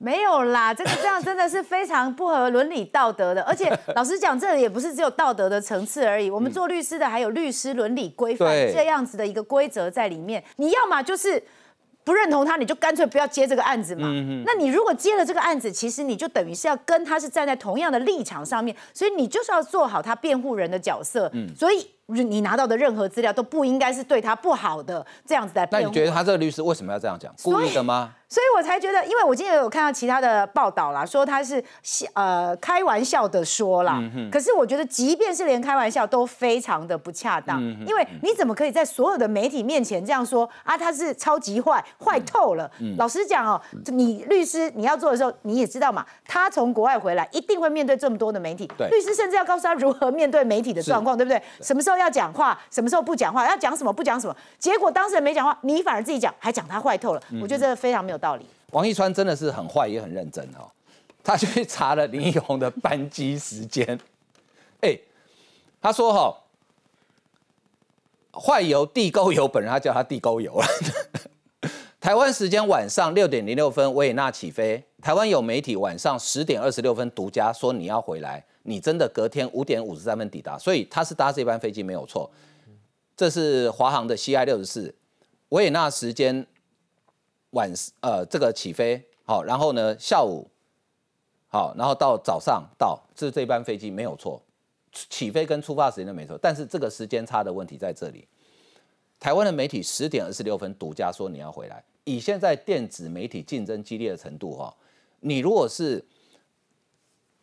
[0.00, 6.30] 没有啦，这个这样真的是非常不合伦理道德的，而且 老实讲，这也不是只有道德的层次而已。
[6.30, 10.42] 我们做律师的还有律师伦理规范这样子的一个规则在里面。
[10.56, 11.42] 你要么就是
[12.04, 14.08] 不认同他，你就干脆不要接这个案子嘛。
[14.46, 21.28] 那你如果接了这个案子，其实你就等于是要跟他是站在同样的立场上面，所以你就是要做好他辩护人的角色。
[21.34, 25.84] 嗯所以你拿到的任何资料都不应该是对他不好的这样子来辩护。
[25.84, 27.32] 那你觉得他这个律师为什么要这样讲？
[27.42, 28.14] 故意的吗？
[28.30, 31.62] 所以我才觉得，因为我今天有看到其他的报道啦，说他是
[32.12, 34.02] 呃开玩笑的说啦。
[34.30, 40.76] 可是我觉得，即便是连开玩笑都非常的不恰当，因为你怎么可以在所有的媒体面前这样说啊？
[40.76, 42.70] 他是超级坏，坏透了。
[42.98, 51.42] 老实讲哦，你律师你要做的时候，你也知道嘛，他从国外回来一定会面对这么多的媒体，律师甚至要告诉他如何面对媒体的状况，对不对？
[51.62, 54.36] 什么时候要讲话，什么时候不讲话，要讲什么不讲什么。
[54.58, 57.22] 结果当事人没讲话，你反而自己讲，还讲他坏透了。
[57.40, 58.18] 我觉得这非常没有。
[58.18, 60.68] 道理，王一川真的是很坏，也很认真哈。
[61.22, 63.96] 他去查了林奕宏的班机时间，
[64.82, 64.98] 哎，
[65.80, 66.36] 他说哈，
[68.32, 70.66] 坏油地沟油，本人他叫他地沟油了。
[72.00, 74.82] 台湾时间晚上六点零六分，维也纳起飞。
[75.00, 82.30] 台湾有媒体晚上十点二十六分独家说你要回来，你真的隔天五点五十三分抵达，所以他是搭这班飞机没有错。
[83.16, 84.94] 这是华航的 CI 六十四，
[85.48, 86.46] 维也纳时间
[87.50, 90.48] 晚呃这个起飞好，然后呢下午
[91.48, 94.40] 好，然后到早上到，这这班飞机没有错，
[94.92, 98.28] 起飞跟出发时间都没错，但是这个时间差的问题在这里。
[99.18, 104.72] 台湾的媒体十点二十六分独家说你要回来，以现在电子媒体竞争激烈的程度哈，
[105.20, 106.04] 你如果是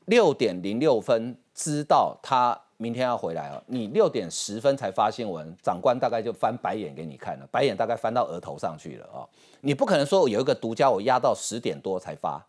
[0.05, 9.23] 六点零六分知道他明天要回来了，你六点十分才发新闻，长官大概就翻白眼给你看了，白眼大概翻到额头上去了啊！
[9.61, 12.45] 你不可能说有一个独家我压到十点多才发，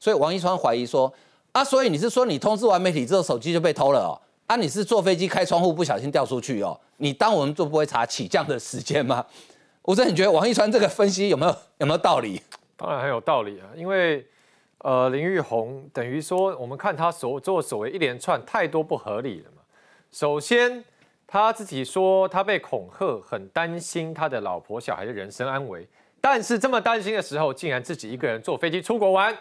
[0.00, 1.12] 所以王一川怀疑说
[1.52, 4.20] 啊，所以你是说你通知完媒体之后手机就被偷了哦？
[4.48, 6.78] 啊，你是坐飞机开窗户不小心掉出去哦？
[6.96, 9.24] 你当我们就不会查起降的时间吗？
[9.84, 12.42] 吴真，你觉得王一川这个分析有没有有没有道理？
[12.76, 14.26] 当然很有道理啊，因为
[14.78, 19.62] 呃林玉红等于说我们看他所做所谓一连串太多不合理了嘛。
[20.10, 20.84] 首先
[21.26, 25.86] 他自己说他被恐吓，很担心他的老婆小孩的人身安危，
[26.20, 29.36] 但是这么担心的时候，竟然自己一个人坐飞机出国玩。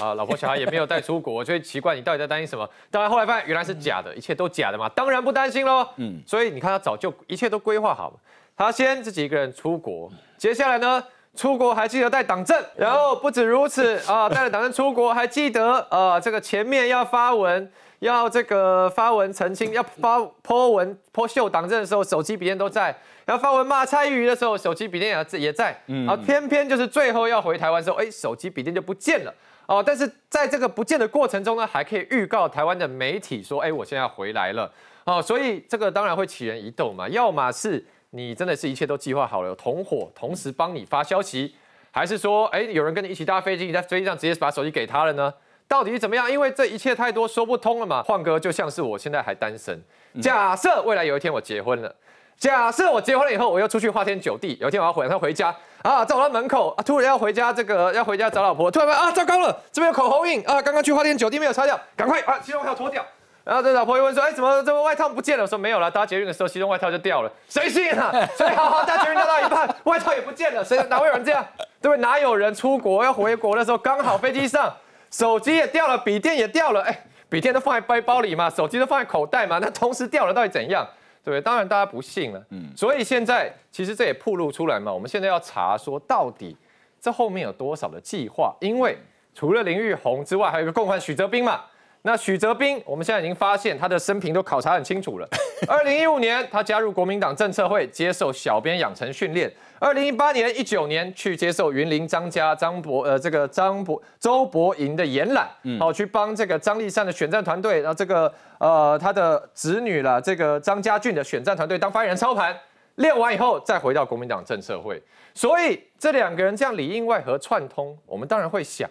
[0.00, 2.68] 啊，老婆小孩也没有带出国，所以奇怪，你到底在担心什么？
[2.90, 5.86] 当然后来发现原来是假的，一切都假的嘛，当然不担心喽。
[5.98, 8.16] 嗯，所以你看他早就一切都规划好了，
[8.56, 11.00] 他先自己一个人出国，接下来呢，
[11.36, 22.92] 出国还记得带党证，然后不止如此 啊，带了党证出国还记得啊，这个前面要发文，要这个发文澄清，要发泼文泼秀党证的时候，手机笔电都在；
[23.26, 25.76] 要发文骂蔡依的时候，手机笔电也也在。
[25.86, 29.34] 嗯，啊，偏偏就是最后要回台湾的时候，哎，手机笔电就不见了。
[29.66, 34.70] 哦，但是在这个不见的过程中呢，还可以预告台湾的媒体说，哎，我现在要回来了。
[35.04, 37.08] 哦，所以这个当然会起人疑窦嘛。
[37.08, 37.84] 要么是
[38.16, 41.52] 你真的是一切都计划好了，有同伙同时帮你发消息，
[41.90, 45.34] 还是说，哎，有人跟你一起搭飞机，你在飞机上直接把手机给他了呢？
[45.66, 46.30] 到底是怎么样？
[46.30, 48.04] 因为这一切太多说不通了嘛。
[48.04, 49.82] 换哥就像是我现在还单身，
[50.22, 51.92] 假设未来有一天我结婚了。
[52.36, 63.04] 假设我结婚了以后，我又出去花天酒地，有一天我要回，他回家啊，在我的门口啊，突然要回家，这个要回家找老婆，突然啊，糟糕了，这边有口红印啊，刚刚去花天酒地没有擦掉，赶快把西装外套脱掉。
[63.44, 65.42] 然后这老婆又问说，哎，怎么这个外套不见了？
[65.42, 68.10] 我说没有了，搭捷运的时候其中外套就掉了，谁信啊？
[68.34, 71.46] 所以好好搭捷运搭到一半，外套也不见了，谁哪会有人这样？
[71.82, 71.98] 对不对？
[71.98, 74.74] 哪有人出国要回国的时候，刚好飞机上
[75.10, 80.88] 手机也掉了，笔电也掉了，哎，笔电都放在背包里嘛，手机都放在口袋嘛，那同时掉了，到底怎样？
[81.22, 82.42] 对，当然大家不信了。
[82.50, 84.90] 嗯，所以现在其实这也暴露出来嘛。
[84.92, 86.56] 我们现在要查说到底
[87.00, 88.54] 这后面有多少的计划？
[88.60, 88.98] 因为
[89.34, 91.60] 除了林玉红之外，还有一个共犯许哲斌嘛。
[92.06, 95.26] 那许哲斌，我们现在已经发现他的生平都考察很清楚了。
[95.66, 99.50] 二零一五年，他加入国民党政策会，接受小编养成训练。
[99.78, 112.54] 二零一八年、一九年去接受云林张家张博呃这个张博周博莹的延揽，好去帮这个张立善的选战团队，然后这个呃他的子女了，这个张家俊的选战团队当发言人操盘。
[112.96, 115.02] 练完以后再回到国民党政策会，
[115.34, 118.88] 所以这两个人这样里应外合串通，我们当然会想。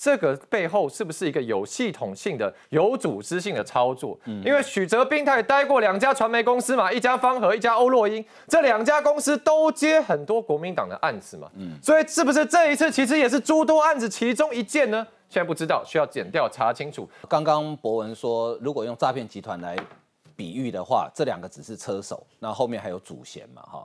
[0.00, 4.16] 这个背后是不是一个有系统性的、有组织性的操作？
[4.26, 15.04] 嗯，因为许哲斌他也待过两家传媒公司嘛，一家方和，一家欧洛英，这两家公司都接很多国民党的案子嘛，嗯，所以是不是这一次其实也是诸多案子其中一件呢？
[15.28, 17.10] 现在不知道，需要检调查清楚。
[17.28, 19.76] 刚刚博文说，如果用诈骗集团来
[20.36, 23.84] 比喻的话，这两个只是车手，那后面还有主嫌嘛，哈。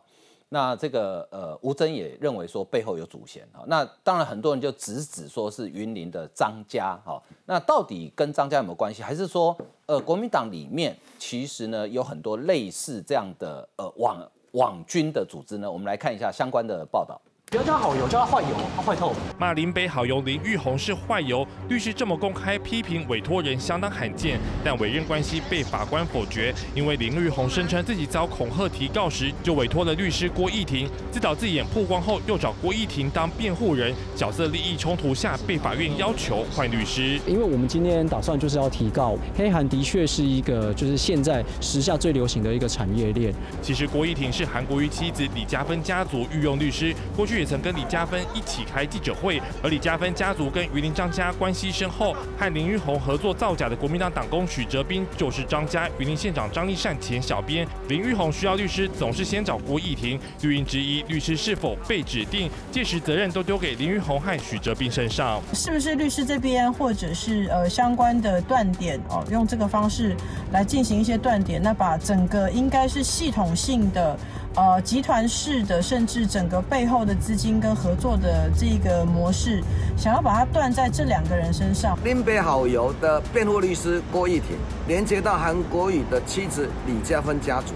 [0.53, 3.63] 那这个呃，吴征也认为说背后有祖先哈。
[3.65, 7.19] 那当然很多人就直指说是云林的张家哈。
[7.47, 9.01] 那到底跟张家有没有关系？
[9.01, 15.71] 还是说呃，国民党里面其实呢有很多类似这样的呃网网军的组织呢？
[15.71, 17.19] 我们来看一下相关的报道。
[17.53, 19.17] 不要叫他好油，叫他坏油，他坏透了。
[19.37, 37.19] 骂林北好油林玉红是坏油，律师这么公开批评委托人相当罕见，但委任关系被法官否决，因为林玉红声称自己遭恐吓提告时就委托了律师郭义婷，自导自演曝光后又找郭义婷当辩护人，角色利益冲突下被法院要求换律师。
[37.27, 43.31] 因为我们今天打算就是要提告，黑韩的确是一个就是现在时下最流行的一个产业链。
[43.61, 47.42] 其实郭义婷是韩国瑜妻子李嘉芬家族御用律师，过去。
[47.45, 57.67] 曾跟李嘉芬一起开记者会，而李嘉芬家族跟榆林张家关系深厚，和林玉红合作造假的国民党党工许哲斌就是张家榆林县长张立善前小编。
[57.87, 60.19] 林玉红需要律师，总是先找郭义庭。
[60.41, 65.41] 绿营质疑律师是否被指定，届时责任都丢给林玉红和许哲斌身上。
[65.53, 70.15] 是不是律师这边或者是呃相关的断点哦，用这个方式
[70.51, 74.17] 来进行一些断点，那把整个应该是系统性的。
[74.55, 79.63] 呃集团式的，甚至整个背后的资金跟合作的这个模式，
[79.97, 81.97] 想要把它断在这两个人身上。
[82.03, 84.55] 林北好友的辩护律师郭义庭，
[84.87, 87.73] 连接到韩国宇的妻子李嘉芬家族，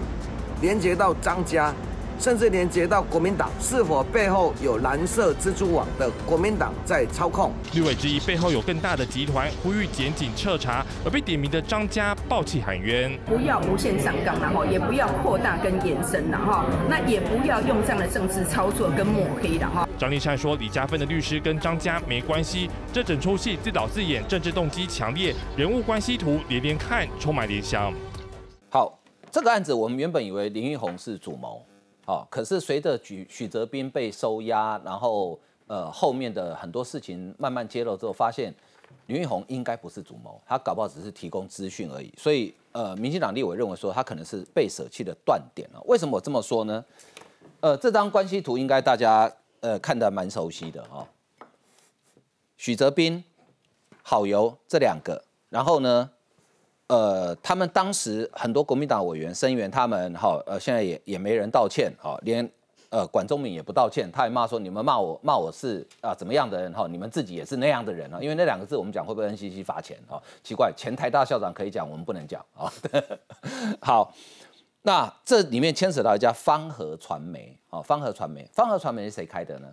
[0.61, 1.73] 连接到张家。
[2.19, 7.51] 甚至连接到国民党，是否背后有蓝色蜘蛛网的国民党在操控？
[7.73, 19.87] 绿委之疑背后有更大的集团，呼吁检警彻查，而被点名的张家暴气喊冤，不要无限上纲了哈，也不要扩大跟延伸了哈，那也不要用这样的政治操作跟抹黑了哈。
[19.97, 27.93] 张立善说，李嘉芬的律师跟张家没关系，这整出戏自导自演，政治动机强烈，人物关系图连连看，充满联想。
[28.69, 28.99] 好，
[29.31, 31.63] 这个案子我们原本以为林玉红是主谋。
[32.07, 35.37] 哦，可是随着许许泽斌被收押，然后
[35.67, 38.53] 呃后面的很多事情慢慢揭露之后，发现
[39.07, 42.13] 林玉红应该不是主谋，他搞不好只是提供资讯而已。
[42.17, 45.81] 所以呃，民进党立委认为说他可能是被舍弃的断点了。
[45.85, 46.85] 为什么我这么说呢？
[47.59, 49.29] 呃，这张关系图应该大家
[49.59, 51.05] 呃看得蛮熟悉的哈。
[52.55, 53.21] 许泽斌、
[54.01, 56.09] 好友这两个，然后呢？
[56.87, 62.49] 呃，他们当时很多国民党委员声援他们，哈，呃，现在也也没人道歉，哈，连
[62.89, 70.15] 呃管中敏也不道歉，他也骂说你们骂我骂我是啊怎么样的人，哈，你们自己也是那样的人啊，因为那两个字我们讲会不会 NCC 罚钱啊？
[70.41, 72.71] 奇怪，前台大校长可以讲，我们不能讲啊。
[73.81, 74.13] 好，
[74.83, 79.67] 那这里面牵扯到一家方和传媒，啊，方和传媒，方和传媒是谁开的呢？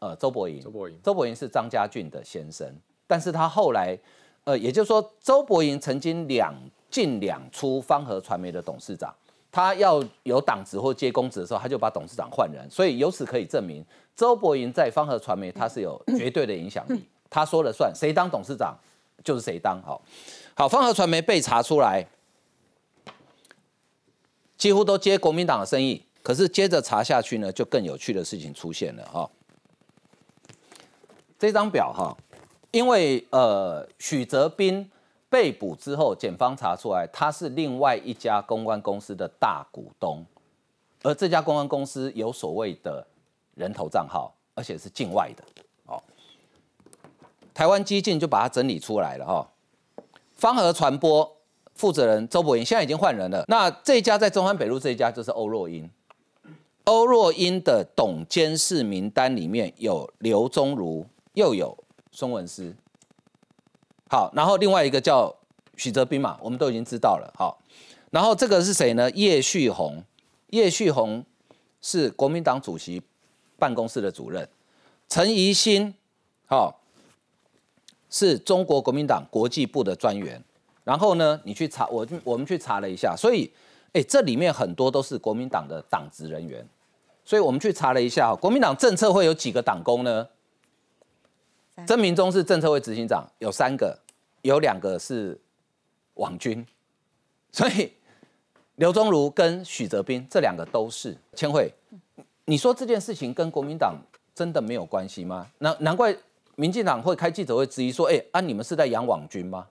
[0.00, 2.66] 呃，周伯银，周伯银，周伯银是张家俊的先生，
[3.06, 3.96] 但是他后来。
[4.44, 6.54] 呃，也就是说，周伯银曾经两
[6.90, 9.14] 进两出方和传媒的董事长，
[9.52, 13.84] 他要有党职或接公职的时候，他就把董事长换人，所以由此可以证明，
[14.16, 18.74] 周伯银在方和传媒他是有绝对的影响力，他说了算，谁当董事长
[19.22, 19.80] 就是谁当。
[19.82, 20.00] 好，
[20.54, 22.04] 好，方和传媒被查出来，
[24.56, 29.30] 几乎都接国民党的生意，可是接着查下去呢，就更有趣的事情出现了哈。
[31.38, 32.16] 这张表哈。
[32.72, 34.88] 因为呃，许泽斌
[35.28, 40.24] 被捕之后，检方查出来他是另外一家公关公司的大股东，
[41.02, 43.04] 而这家公关公司有所谓的
[43.54, 45.44] 人头账号，而且是境外的。
[45.86, 46.00] 哦，
[47.52, 49.48] 台湾基进就把它整理出来了哈。
[50.36, 51.36] 方和传播
[51.74, 55.90] 负责人周伯银现在已经换人了，那这一家在中山北路这一家就是欧若英，
[56.84, 61.04] 欧若英的董监事名单里面有刘宗儒，
[61.34, 61.76] 又有。
[62.12, 62.74] 孙文思，
[64.08, 65.34] 好，然后另外一个叫
[65.76, 67.62] 许泽斌嘛，我们都已经知道了，好，
[68.10, 69.10] 然后这个是谁呢？
[69.12, 70.02] 叶旭红，
[70.48, 71.24] 叶旭红
[71.80, 73.00] 是国民党主席
[73.58, 74.48] 办公室的主任，
[75.08, 75.94] 陈怡新，
[76.46, 76.80] 好，
[78.10, 80.42] 是中国国民党国际部的专员，
[80.82, 83.50] 然后呢，你去查，我我们去查了一下，所以，
[83.92, 86.68] 哎，这里面很多都是国民党的党职人员，
[87.24, 90.26] 所以我们去查了一下，国民党政策会有几个党工呢？
[91.86, 93.98] 曾明忠是政策会执行长，有三个，
[94.42, 95.38] 有两个是
[96.14, 96.64] 网军，
[97.50, 97.92] 所以
[98.76, 101.72] 刘宗儒跟许泽斌这两个都是千惠。
[102.44, 103.96] 你说这件事情跟国民党
[104.34, 105.46] 真的没有关系吗？
[105.58, 106.16] 难难怪
[106.56, 109.66] 民进党会开记者会质疑说，哎，啊你们是在养网军吗？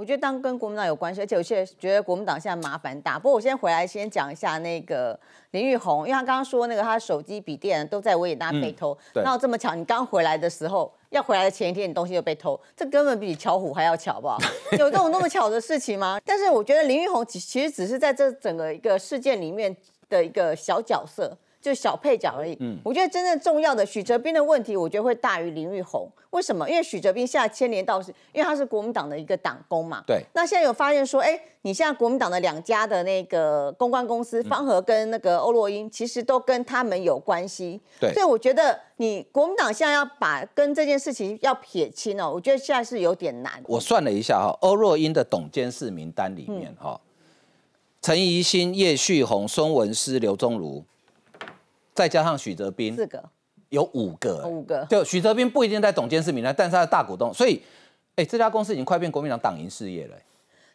[0.00, 3.18] 我觉得当跟国民党有关系，而且我现在觉得国民党现在麻烦大。
[3.18, 5.18] 不过我先回来先讲一下那个
[5.50, 8.96] 林玉红，因为他刚刚说那个他手机、笔电都在维也纳被偷。
[9.16, 14.38] 那这么巧，你刚回来的时候，要回来的前一天，你东西就被偷，这根本比巧虎还要巧，好不好？
[14.78, 16.18] 有这种那么巧的事情吗？
[16.24, 19.76] 但是我觉得林玉红其其实只是在这整个一个事件里面
[20.08, 21.36] 的一个小角色。
[21.60, 22.56] 就小配角而已。
[22.60, 26.08] 嗯，我觉得真正重要的许哲斌的问题，我觉得会大于林玉红。
[26.30, 26.68] 为什么？
[26.70, 30.02] 因为许哲斌现在牵连到是，因为他是国民党的一个党工嘛。
[30.06, 30.22] 对。
[30.32, 37.80] 那现在有发现说，哎，你现在国民党的两家的那个公关公司方和跟那个欧洛英，其实都跟他们有关系。
[38.00, 38.12] 对。
[38.14, 43.60] 所以我觉得你国民党现在要把跟这件事情要撇清哦，我觉得现在是有点难。
[43.66, 47.00] 我算了一下哈，欧若英的董监事名单里面哈，
[48.00, 50.84] 陈怡新、叶旭红、孙文思、刘宗儒。
[52.00, 53.22] 再加上许哲斌，四个
[53.68, 54.86] 有五个，五个。
[54.88, 57.62] 就许哲斌不一定在董监事名单，但是他是大股东，所以，
[58.16, 60.16] 哎，这家公司已经快变国民党党营事业了。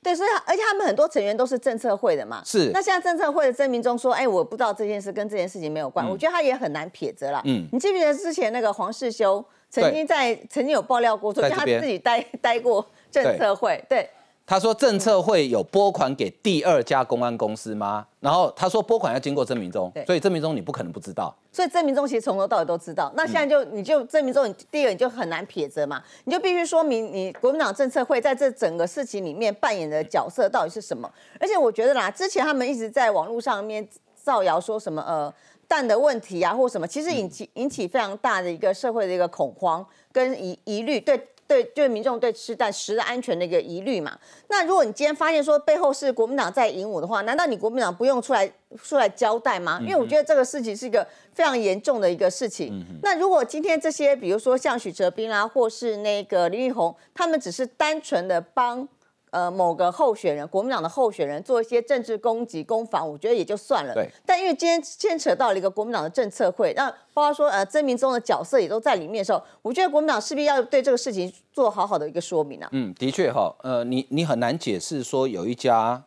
[0.03, 2.43] 对，所以而且他们很多成员都是政策会的嘛。
[2.45, 2.69] 是。
[2.71, 7.41] 那现在政策会的证明中说，哎，我不知道这件事跟这件事情没有关，我觉得他也很难撇责了。
[7.45, 7.67] 嗯。
[7.71, 14.07] 你记不记得之前那个黄世修曾经在曾经有爆料过，说他自己待待过政策会，对。
[14.47, 18.05] 他说政策会有拨款给第二家公安公司吗？
[18.19, 21.35] 然后他说拨款要经过郑明忠，所以郑明忠你不可能不知道。
[21.51, 23.11] 所以郑明忠其实从头到尾都知道。
[23.15, 31.11] 那现在就你就郑明忠，你第一个你就很难撇责嘛，你就必须说明你国民党政策会在这整个事情里面扮演的角色到底是什么。
[31.39, 35.33] 而且我觉得啦，之前他们一直在网络上面造谣说什么呃
[35.67, 44.17] 蛋的问题啊，或什么，其实引起引起非常大的一个社会的一个恐慌跟疑疑虑，对对，就是民众对吃蛋食的安全的一个疑虑嘛。
[44.47, 48.51] 那如果你今天发现说背后是国民党在引武的话，难道你国民党不用出来
[48.83, 49.79] 出来交代吗？
[49.81, 52.83] 因为我觉得这个事情是一个非常严重的一个事情。
[53.01, 58.87] 那如果今天这些，比如说像许哲斌啦，或是那个林玉红，他们只是单纯的帮。
[59.35, 63.93] 呃，某个候选人，国民党的候选人做一些政治攻击、攻防，我觉得也就算了。
[63.93, 64.09] 对。
[64.25, 72.69] 但因为今天牵扯到了一个国民党的政策会，那包括说呃曾明宗的角色也都在里面的时候，我觉得国民党势必要对这个事情做好好的一个说明啊。
[72.71, 76.01] 嗯，的确哈，呃，你你很难解释说有一家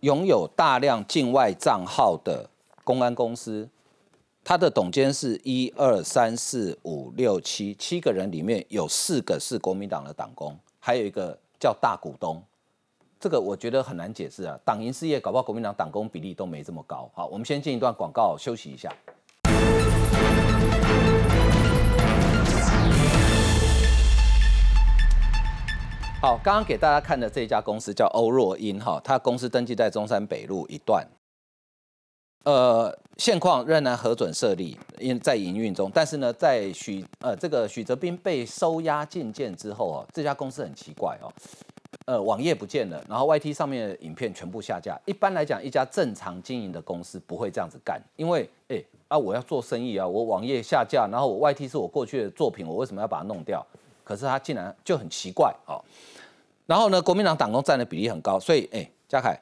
[0.00, 2.50] 拥有大量境外账号的
[2.82, 3.68] 公安公司，
[4.42, 11.38] 他的董监是一二三四五六七七个人，里面有四个是国民党的党工，还有一个。
[11.60, 12.42] 叫大股东，
[13.20, 14.58] 这个我觉得很难解释啊。
[14.64, 17.10] 党营事业搞不好国民党党工比例都没这么高。
[17.14, 18.90] 好，我们先进一段广告休息一下。
[26.22, 31.06] 好，刚刚给大家看的这家公司叫欧若英哈，它公司登记在中山北路一段。
[32.44, 35.90] 呃，现况仍然核准设立，因在营运中。
[35.94, 41.30] 但是呢，在许呃这个许哲斌被收押禁见之后哦，这家公司很奇怪哦，
[42.06, 44.98] 呃，网页不见了，然后 YT 上面的影片全部下架。
[45.04, 53.64] 一般来讲，一家正常经营的公司不会这样子干，因为哎啊，我要做生意啊，我网页下架，然后我 YT 是我过去的作品，我为什么要把它弄掉？
[54.02, 55.76] 可是他竟然就很奇怪哦。
[56.64, 59.38] 然后呢，国民党党工占的比例很高，所以哎，嘉凯，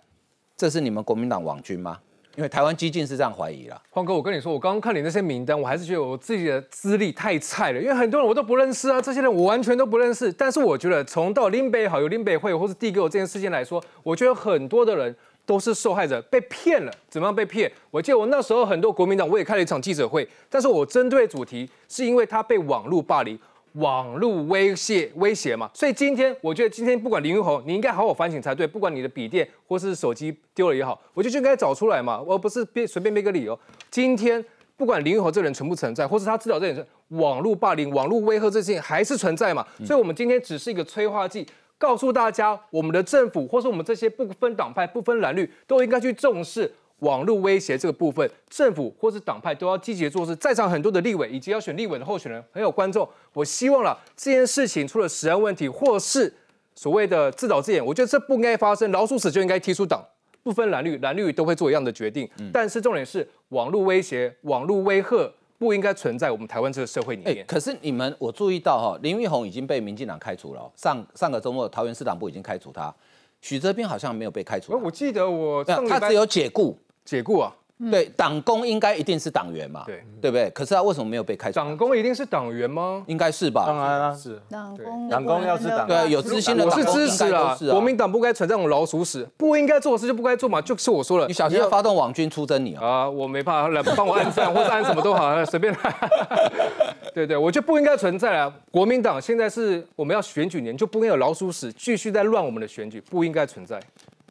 [0.57, 2.01] 这是你们国民党网军吗？
[2.39, 7.80] 因为台湾激进是这样怀疑了，黄哥，我跟你说，我刚刚看你那些名单，我还是觉得我自己的资历太菜了。
[7.80, 10.32] 因为很多人我都不认识啊，这些人我完全都不认识。
[10.32, 15.12] 但是我觉得，从到林北好，有林北会或是递给我这件事情来说，我觉得很多的人
[15.45, 16.93] 都是受害者，被骗了。
[17.09, 17.68] 怎么样被骗？
[17.91, 23.36] 我记得我那时候很多国民党，我也开了一场记者会，但是我针对主题是因为他被网络霸凌。
[23.75, 28.66] 网络威胁威胁嘛，所以今天我觉得今天不管林云宏，你应该好好反省才对。
[28.66, 33.59] 不管你的笔电或是手机丢了也好，我就就应该找出来嘛，而不是编随便编个理由。
[33.91, 34.45] 今天
[34.77, 39.66] 不管林云宏这人存不存在，或是他知道这件事，网络霸凌、网络威吓这些还是存在嘛。
[39.85, 41.47] 所以，我们今天只是一个催化剂，
[41.77, 46.73] 告诉大家，我们的政府或是我们这些不分党派、不分蓝绿，都应该去重视。
[47.01, 50.34] 网络威胁这个部分，政府或是党派都要积极做事。
[50.36, 56.32] 在场很多的立委以及要选立委的候选人，很有观众，我希望了这件事情出了食安问题，或是
[56.74, 58.90] 所谓的自导自演，我觉得这不应该发生。
[58.90, 60.05] 老鼠屎就应该踢出党，
[60.42, 62.28] 不分蓝绿，蓝绿都会做一样的决定。
[62.53, 67.44] 但是重点是，网络威胁、网络威吓不应该存在我们台湾这个社会里面。
[67.46, 70.68] 可是你们，我注意到哈，林玉红已经被民进党开除了。
[70.74, 72.92] 上上个周末，桃园市党部已经开除他，
[73.40, 74.76] 许哲斌好像没有被开除。
[74.82, 76.76] 我记得我他只有解雇。
[77.09, 77.51] 解雇啊，
[77.91, 80.51] 对，党工应该一定是党员嘛，对对不对？
[80.51, 81.55] 可是他为什么没有被开除？
[81.55, 83.03] 党工一定是党员吗？
[83.07, 83.65] 应该是吧？
[83.67, 87.57] 当然了，是党工，党工要是党，对，有知心的，我是支持啊。
[87.71, 90.61] 国民党不该存在这种老鼠屎，不应该做的事就不该做嘛。
[90.61, 93.09] 就是我说了，你小心要发动网军出征你啊！
[93.09, 96.11] 我没办法来帮我按赞，或者按什么都好， 随便来。
[97.15, 98.53] 对对，我就不应该存在啊！
[98.71, 103.81] 国民党现在是我们要选举年，就不应该有老鼠屎继续在乱我们的选举，不应该存在。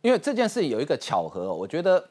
[0.04, 2.02] 因为这件事有一个巧合，我觉得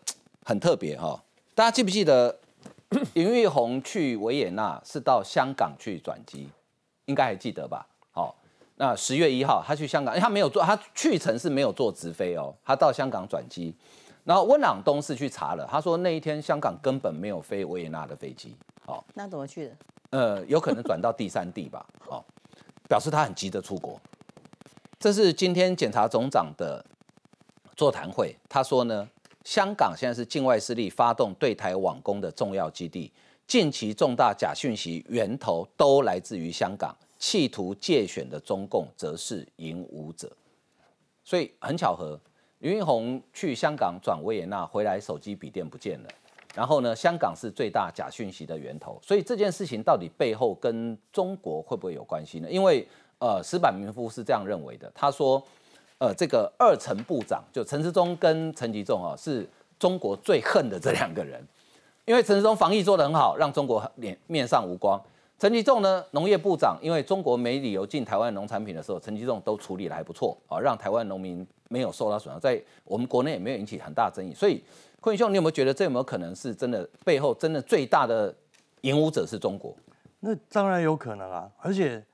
[0.47, 1.21] 很特别哈。
[1.57, 2.39] 大家记不记得
[3.15, 6.49] 林玉红去维也纳是到香港去转机，
[7.07, 7.85] 应该还记得吧？
[8.13, 8.37] 好，
[8.77, 13.75] 那十月一号他去香港，他没有坐，他去程是没有坐直飞哦，他到香港转机。
[14.23, 18.55] 然后温朗东是去查了，他说那一天香港根本没有飞维也纳的飞机。
[18.85, 19.77] 好，那怎么去的？
[20.11, 21.85] 呃，有可能转到第三地吧。
[21.99, 22.25] 好，
[22.89, 24.01] 表示他很急着出国。
[25.01, 26.85] 这是今天检察总长的
[27.75, 29.09] 座谈会，他说呢。
[29.47, 33.13] 香港现在是境外势力发动对台网攻的重要基地，
[33.47, 40.29] 近期重大假讯息源头都来自于香港，企图借选的中共则是引武者。
[41.23, 42.19] 所以很巧合，
[42.59, 46.09] 林云宏去香港转维也纳回来，手机笔电不见了。
[46.53, 52.51] 然后呢，香港是最大假讯息的源头，所以这件事情到底背后跟中国会不会有关系呢？
[52.51, 52.85] 因为
[53.21, 55.41] 呃，石板民夫是这样认为的，他说。
[55.99, 61.43] 呃，这个二陈部长就陈时中跟陈吉仲啊，是中国最恨的这两个人，
[62.05, 65.01] 因为陈时中防疫做得很好，让中国脸面上无光。
[65.39, 74.35] 陈吉仲呢，农业部长，因为中国没理由进台湾农产品的时候，陈吉仲都处理的还不错啊，让台湾农民没有受到损伤，在我们国内也没有引起很大争议。
[74.35, 74.63] 所以，
[75.01, 78.35] 坤兄，你有没有觉得这有没有可能是真的背后真的最大的
[78.83, 79.75] 引武者是中国？
[80.21, 82.05] 那当然有可能啊，而且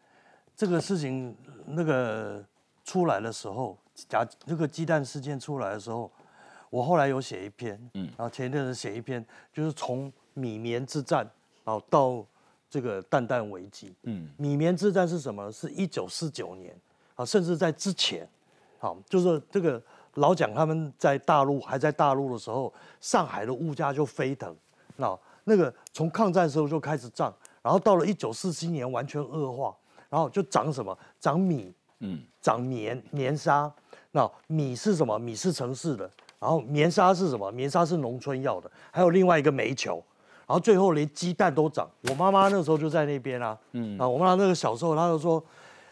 [0.56, 1.34] 这个事情
[1.66, 2.40] 那个。
[2.84, 3.76] 出来的时候，
[4.08, 6.10] 假那个鸡蛋事件出来的时候，
[6.70, 11.28] 我后来有写一篇，嗯，然后前一阵子写一篇，就是从米棉之战，
[11.64, 12.24] 然后到
[12.68, 15.52] 这个蛋蛋危机，嗯，米棉之战是什么？
[15.52, 16.74] 是一九四九年，
[17.14, 18.26] 啊，甚至在之前，
[18.78, 19.80] 好，就是这个
[20.14, 24.56] 老蒋他们在大陆还在大陆的时候，上海的物价就飞腾，
[24.96, 29.76] 那那个从抗战时候就开始涨，然后到了一九四七年完全恶化，
[30.08, 30.96] 然后就涨什么？
[31.20, 33.72] 涨米，嗯，涨棉棉纱。
[34.14, 35.18] 那米是什么？
[35.18, 36.04] 米是城市的，
[36.38, 37.50] 然后棉纱是什么？
[37.50, 39.94] 棉纱是农村要的，还有另外一个煤球，
[40.46, 41.88] 然后最后连鸡蛋都涨。
[42.10, 45.42] 我妈妈那时候就在那边啊，嗯啊，我妈妈那个小时候，她就说，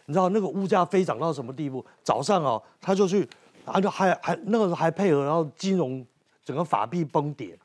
[0.05, 1.83] 你知道那个物价飞涨到什么地步？
[2.03, 3.27] 早上哦，她就去，
[3.65, 6.05] 她就还还那个时候还配合，然后金融
[6.45, 7.57] 整个法币崩跌，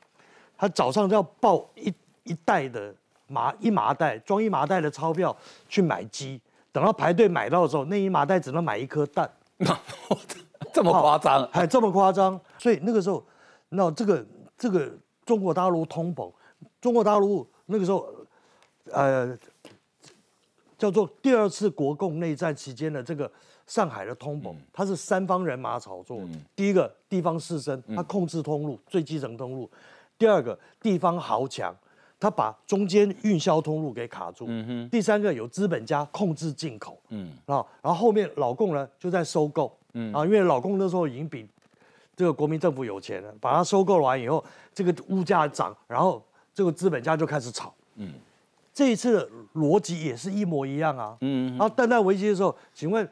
[0.57, 2.91] 她早上就要抱一一袋的
[3.27, 5.37] 麻一麻袋装一麻袋的钞票
[5.69, 6.41] 去买鸡，
[6.77, 9.27] 等到排队买到的时候，那一麻袋只能买一颗蛋。
[10.71, 13.25] 这么夸张，还这么夸张，所以那个时候，
[13.69, 14.23] 那这个
[14.55, 14.87] 这个
[15.25, 16.31] 中国大陆通膨，
[16.79, 18.07] 中国大陆那个时候，
[18.91, 19.35] 呃，
[20.77, 23.31] 叫做第二次国共内战期间的这个
[23.65, 26.19] 上海的通膨，它是三方人马炒作。
[26.55, 29.67] 第一个地方士绅，他控制通路最基层通路；
[30.15, 31.75] 第二个地方豪强，
[32.19, 34.45] 他把中间运销通路给卡住；
[34.89, 36.99] 第三个有资本家控制进口。
[37.09, 39.75] 嗯，啊，然后后面老共呢就在收购。
[39.93, 41.47] 嗯啊，因为老共那时候已经比
[42.15, 44.43] 这个国民政府有钱了，把它收购完以后，
[44.73, 47.73] 这个物价涨，然后这个资本家就开始炒。
[47.95, 48.13] 嗯，
[48.73, 51.17] 这一次的逻辑也是一模一样啊。
[51.21, 53.07] 嗯，然后蛋蛋危机的时候，请问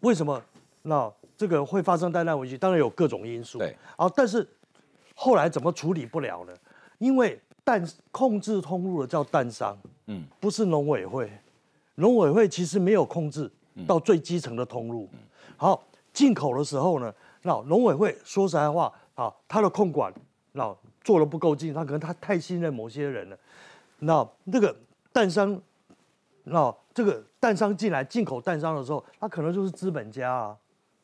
[0.00, 0.40] 为什么
[0.82, 2.56] 那这个会发生蛋蛋危机？
[2.56, 3.58] 当然有各种因素。
[3.58, 4.48] 对，啊，但是
[5.14, 6.52] 后来怎么处理不了呢？
[6.98, 11.30] 因为蛋控制通路的叫蛋商，嗯，不是农委会，
[11.96, 13.50] 农委会其实没有控制
[13.86, 15.08] 到最基层的通路。
[15.56, 15.82] 好。
[16.12, 17.12] 进口的时候呢，
[17.42, 20.14] 那农委会说实在话啊，他的控管
[20.52, 23.36] 那做的不够精，他可能他太信任某些人了。
[23.98, 24.72] 那那个
[25.12, 25.60] 蛋商，
[26.44, 30.56] 那这个蛋商进来进口蛋商的时候，他可能就是资本家啊。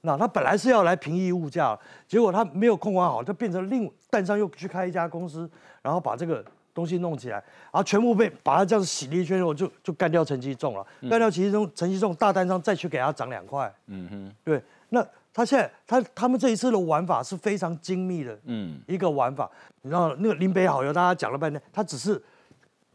[0.03, 1.79] 那他本来是要来平抑物价，
[2.09, 5.49] 结果他没有控管好，就变成另蛋商又去开一家公司，
[5.83, 13.73] 然后把这个东西弄起来，然后全部被把它这样洗了一圈，我就就干掉陈其重了，干掉陈其重，陈其重大单商再去给他涨两块。
[13.87, 14.63] 嗯哼，对。
[14.89, 19.49] 那他现在他他们这一次的玩法是非常精密的，嗯，一个玩法。
[19.83, 22.21] 你知道那个林北好友，大家讲了半天，他只是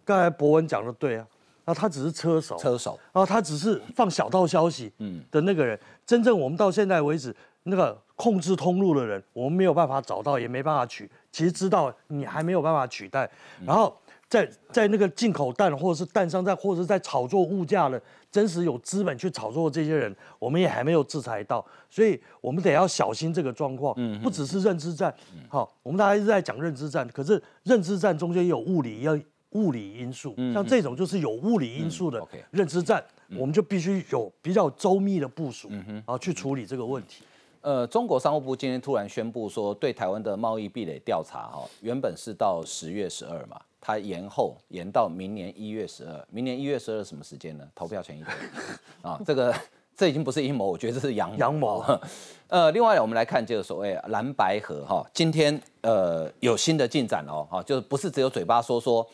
[0.03, 1.25] 刚才博文讲的对啊，
[1.65, 5.77] 那他只是车手，车手，然后他只是放小道消息，嗯的那个人。
[6.05, 11.09] 真正我们到现在为止，那个控制通路的人，我们没有办法找到，也没办法取。
[11.31, 13.29] 其实知道你还没有办法取代，
[13.65, 13.95] 然后
[14.29, 18.01] 在在那个进口蛋或者是蛋商在或者是在炒作物价的。
[18.31, 23.93] 真实有资本去炒作这些人，我们也还没有制裁到，所以我们得要小心这个状况。
[23.95, 25.13] 嗯，不只是认知战，
[25.47, 29.17] 好，我们大家一直在讲认知战，可是认知战中间有物理要
[29.55, 33.03] 物理因素，像这种就是有物理因素的认知战，
[33.37, 35.71] 我们就必须有比较周密的部署，
[36.05, 37.23] 啊，去处理这个问题。
[37.61, 43.59] 呃，中国商务部今天突然宣布说，对台湾的贸易壁垒调查，哈，原本是到十月十二嘛。
[43.81, 47.63] 它延后延到明年一月十二，明年一月十二什么时间呢？
[47.75, 48.35] 投票前一天
[49.03, 49.53] 啊，这个
[49.95, 51.83] 这已经不是阴谋，我觉得这是阳阳谋。
[52.49, 59.07] 呃，另外我们来看这个所谓蓝白河哈，今天呃有新的进展哦，哈，就是不是只有嘴巴说说，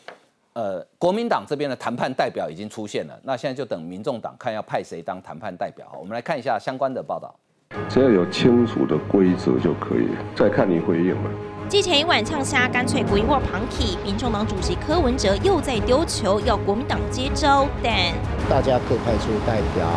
[0.54, 5.86] 呃，国民党这边的谈判代表已经出现了，那现在就等民众党看要派谁当谈判代表。
[5.98, 7.34] 我们来看一下相关的报道，
[7.88, 11.30] 只要有清楚的规则就可以，再看你回应了。
[11.68, 18.12] 继前一晚呛虾，干脆国一握旁体，民众党主席柯文哲又在丢球，要国民党接招，但
[18.50, 19.88] 大家各派出代表。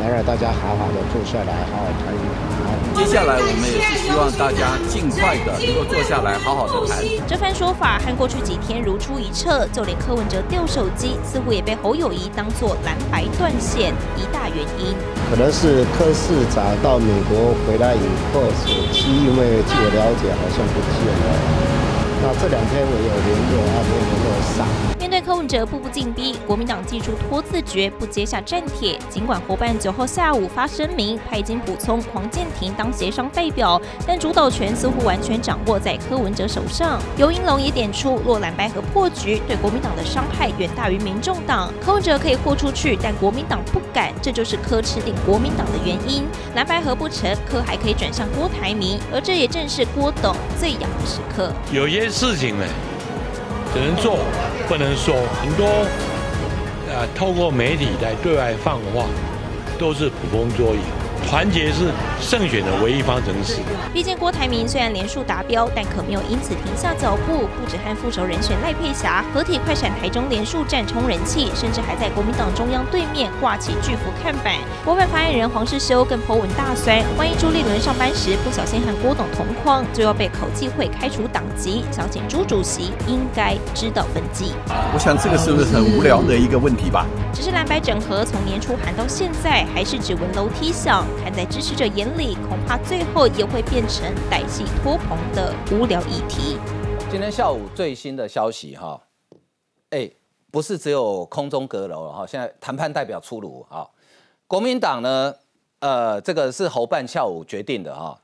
[0.00, 2.87] 来让大家好好的坐下来，好好谈一谈。
[2.98, 6.98] 接下来我们也是希望大家尽快的能够坐下来，好好的谈。
[7.28, 14.98] 这番说法和过去几天如出一辙，就连柯文哲掉手机，似乎也被侯友谊当作蓝白断线一大原因。
[15.30, 18.02] 可能是柯市长到美国回来以
[18.34, 21.78] 后，手机因为据我了解好像不见了。
[22.20, 24.28] 那这两天我有联络，啊，没有联络
[24.58, 24.66] 上。
[24.98, 28.98] 面对柯文哲步步进逼，国民党记出拖字诀，不接下战帖。
[29.10, 36.98] 尽管伙伴九号下午发声明，派金补充黄建庭当协商代表，但主导权似乎完全掌握在柯文哲手上。
[37.18, 41.70] 尤英龙也点出，若蓝白河破局，对国民党的伤害远大于民众党。
[41.78, 46.24] 柯文哲可以豁出去，但国民党不敢，这就是柯吃定国民党的原因。
[46.54, 51.52] 蓝白河不成，柯还可以转向郭台铭，而这也正是郭董最痒的时刻。
[51.70, 52.08] 有些。
[52.08, 52.64] 事情呢，
[53.78, 54.18] 只能做
[54.66, 55.64] 不能说，很多
[56.88, 59.06] 呃透过媒体来对外放话，
[59.78, 60.80] 都是捕风捉影。
[61.28, 63.56] 团结是胜选的唯一方程式。
[63.92, 67.46] 毕竟郭台铭虽然连数达标，但可没有因此停下脚步。
[67.58, 74.54] 不止和副手人选赖佩霞合体快闪台中连数战冲人气，甚至还在国民党中央对面挂起巨幅看板。
[74.82, 81.84] 国外发言人黄世修更颇文大酸，万一朱立伦上班时不小心和郭董同框，就要被口技会开除党籍。
[81.92, 84.54] 想请朱主席应该知道分际。
[84.94, 87.04] 我想这个是不是很无聊的一个问题吧？
[87.34, 91.04] 只是蓝白整合从年初喊到现在，还是只闻楼梯响。
[91.28, 96.56] 看在支持者眼里，恐怕最后也会变成歹戏拖棚的无聊议题。
[97.10, 98.98] 今天下午最新的消息哈，
[99.90, 100.10] 哎，
[100.50, 103.86] 不是只有空中阁楼了哈，现在谈判代表出炉哈。
[104.46, 105.34] 国民党呢，
[105.80, 108.18] 呃，这个是侯办下午决定的哈，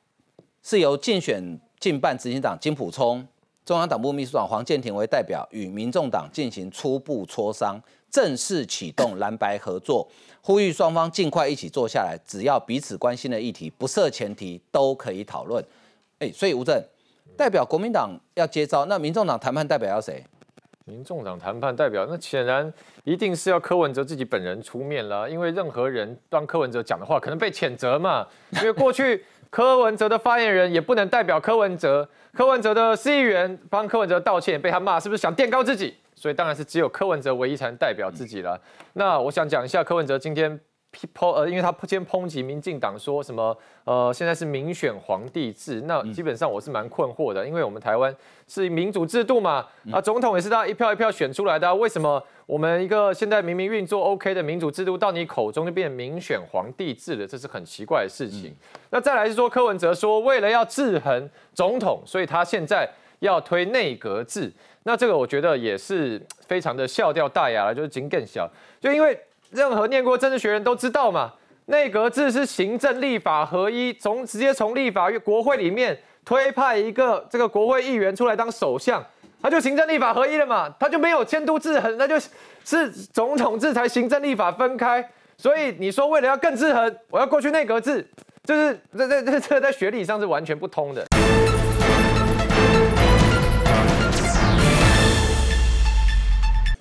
[0.63, 3.29] 是由竞选进办执行长金普聪、
[3.65, 10.07] 中央党部秘书长黄建庭为代表，与民众党进行初步磋商，正式启动蓝白合作，
[10.43, 15.65] 呼吁双方尽快一起坐下来，只要彼此关心的议题，不设前提都可以讨论。
[16.19, 16.79] 哎，所以吴正
[17.39, 20.23] 代表国民党要接招，那民众党谈判代表要谁？
[20.85, 22.71] 民众党谈判代表，那显然
[23.05, 28.27] 一定是要柯文哲自己本人出面了，因为任何人帮柯文哲讲的话，可能被谴责嘛。
[28.51, 29.25] 因为过去
[29.55, 35.95] 柯文哲的发言人也不能代表柯文哲，柯文哲的司议员帮柯文哲道歉，被他骂，是不是想垫高自己？
[36.17, 38.61] 所以当然是只有柯文哲唯一才能代表自己了。
[38.95, 40.59] 那我想讲一下柯文哲今天。
[41.15, 48.15] 抨呃，因为他今天抨击民进党说什么呃，现在是民选皇帝制，那基本上我是蛮困惑的，因为我们台湾
[48.49, 58.55] 是民主制度嘛，啊，总统也是大家一票一票选出来的，为什么我们一个现在明明运作 OK 的民主制度，到你口中就变民选皇帝制了，这是很奇怪的事情。
[58.91, 62.89] 那再来是说柯文哲说，为了要制衡总统，所以他现在
[63.19, 64.53] 要推内阁制，
[64.85, 69.19] 那这个我觉得也是非常的笑掉大牙了，就是井更小，就因为。
[69.55, 71.33] 任何念过政治学的人都知道嘛，
[71.67, 79.01] 内阁制是行政立法合一，从直接从立法院国会里面推派一个这个国会议员出来当首相，
[79.41, 82.17] 他就行政立法合一了嘛，他就没有监督制衡，那就
[82.65, 85.09] 是总统制才行政立法分开。
[85.37, 88.05] 所以你说为了要更制衡，我要过去内阁制，
[88.43, 91.07] 就是这这这这在学理上是完全不通的。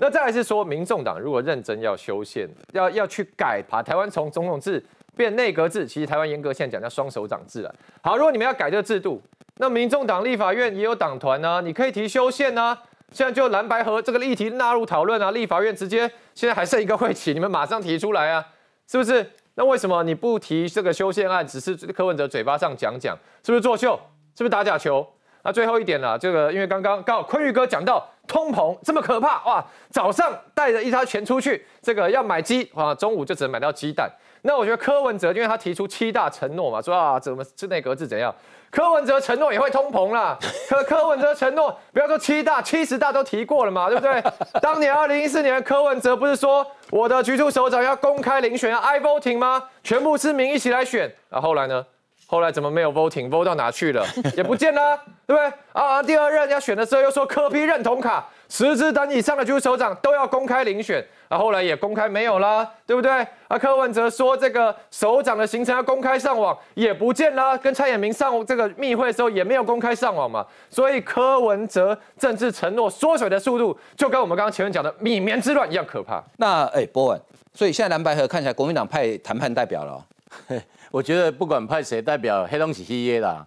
[0.03, 4.83] 那再来是说，民众党如果认真要修宪，要要去改，把台湾从总统制
[5.15, 7.73] 变内阁制，其实台湾严格现在讲叫双手掌制了。
[8.01, 9.21] 好，如果你们要改这个制度，
[9.59, 12.77] 那民众党立法院也有党团呢，你可以提修宪呢。
[13.13, 18.45] 现在就蓝白河这个议题纳入讨论啊，立法院直接现在还剩一个会期，你们马上提出来啊，
[18.85, 19.25] 是不是？
[19.55, 23.97] 那为什么你不提这个修宪案，只是柯文哲嘴巴上讲讲，是不是作秀？
[24.35, 25.07] 是不是打假球？
[25.43, 26.19] 那最后一点呢？
[26.19, 34.09] 这个因为刚刚刚好坤玉哥讲到通膨这么可怕哇，早上带着一沓钱出去，这个要买鸡啊，中午就只能买到鸡蛋。
[34.45, 38.33] 那我觉得柯文哲，因为他提出七大承诺嘛，说啊怎么是内阁制怎样？
[38.69, 40.37] 柯文哲承诺也会通膨啦。
[40.67, 44.23] 可柯文哲承诺，不要说七大，七十大都提过了嘛，对不对？
[44.59, 49.63] 当年二零一四年柯文哲不是说我的局处首长要公开遴选，i voting 吗？
[49.83, 51.13] 全部市民一起来选。
[51.29, 51.85] 那后来呢？
[52.33, 54.03] 后来怎么没有 voting？vote 到哪去了？
[54.35, 55.53] 也不见了，对不对？
[55.71, 63.11] 啊，第二任要选的时候又说科批认同卡，十支等以上的局首长都要公开遴选，啊，后来也公开没有啦，对不对？
[63.47, 76.19] 啊，柯文哲说这个首长的行程要公开上网，也不见啦，跟蔡衍明上这个密会的时候也没有公开上网嘛，所以柯文哲政治承诺缩水的速度，就跟我们刚刚前面讲的米棉之乱一样可怕。
[76.37, 77.21] 那哎，波文，
[77.53, 80.03] 所以现在蓝白河看起来国民党派谈判代表了。
[80.93, 83.43] 我觉得不管派谁代表黑东西黑耶啦，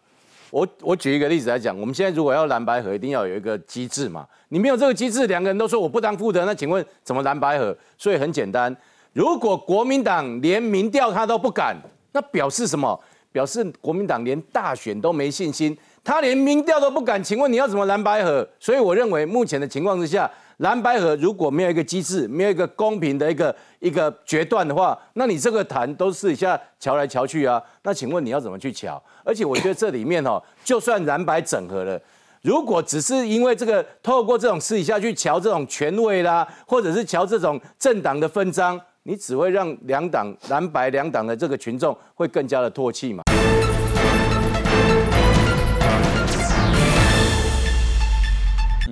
[0.51, 4.27] 我我举一个例子来讲，我们现在如果要蓝白合，一定要有一个机制嘛。
[4.49, 7.73] 你没有这个机制，两个人都说我不当负责，那请问怎么蓝白合？
[7.97, 8.77] 所以很简单，
[9.13, 11.77] 如果国民党连民调他都不敢，
[12.11, 13.01] 那表示什么？
[13.31, 18.45] 表示国民党连大选都没信心，他连民调都不敢，请问你要怎么蓝白合？
[18.59, 20.29] 所以我认为目前的情况之下。
[20.59, 27.63] 蓝白河如果没有一个机制，没有一个公平的一个一个决断的话，那你这个谈都是一下瞧来瞧去啊。
[27.83, 29.03] 那请问你要怎么去瞧？
[29.23, 32.01] 而且我觉得这里面哦，就算蓝白整合了，
[32.41, 43.23] 如果只是因为这个透过这种私底下去瞧这种权位啦，或者是瞧这种政党的分赃，你只会让两党蓝白两党的这个群众会更加的唾弃嘛。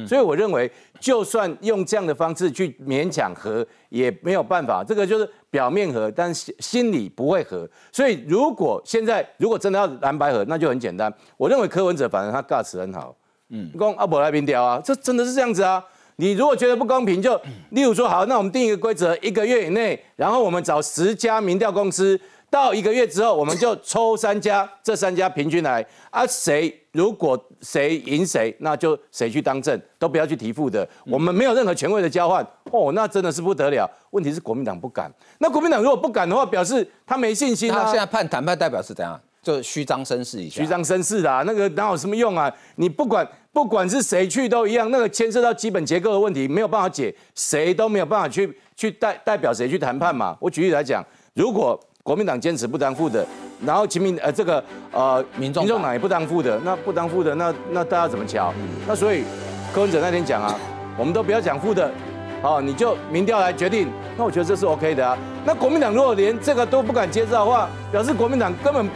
[0.06, 4.82] 所以我认为，就算用这样的方式去勉强和，也没有办法。
[4.82, 7.68] 这个就是表面和，但是心里不会和。
[7.92, 11.12] 所以如果现在如果真的要蓝白和，那就很简单。
[11.36, 13.14] 我认为柯文哲反正他尬词很好，
[13.50, 15.84] 嗯，公阿伯来平调啊，这真的是这样子啊。
[16.16, 17.40] 你如果觉得不公平，就
[17.70, 22.20] 例如说好，那我们定一个规则，一个月以内，然后我们找十家民调公司。
[22.54, 30.88] 到一个月之后，我们就抽三家，这三家平均来啊，谁如果谁赢谁，那就谁去当政，都不要去提副的。
[31.04, 33.90] 我们没有任何权位的交换哦，那真的是不得了。
[34.12, 37.82] 问题是国民党不敢，那国民党如果不敢的话，表示他没信心啊。
[37.82, 39.20] 他现在判谈判代表是怎样？
[39.42, 40.62] 就虚张声势一下。
[40.62, 42.48] 虚张声势啊，那个哪有什么用啊？
[42.76, 50.36] 你不管不管是谁去都一样，那个牵涉到基本结构的问题，没有办法解，谁都没有办法去去代代表谁去谈判嘛。
[50.40, 53.26] 我举例来讲，如果国民党坚持不当副的，
[53.64, 58.52] 然后亲民呃这个呃民众民众党也不当副的，那不当副的，那那大家怎么瞧？
[58.86, 59.24] 那所以
[59.72, 60.54] 柯文哲那天讲啊，
[60.98, 61.90] 我们都不要讲副的，
[62.42, 63.88] 好，你就民调来决定。
[64.18, 65.16] 那我觉得这是 OK 的啊。
[65.46, 68.86] 那国民党如果连这个都不敢接受的话，表示国民党根本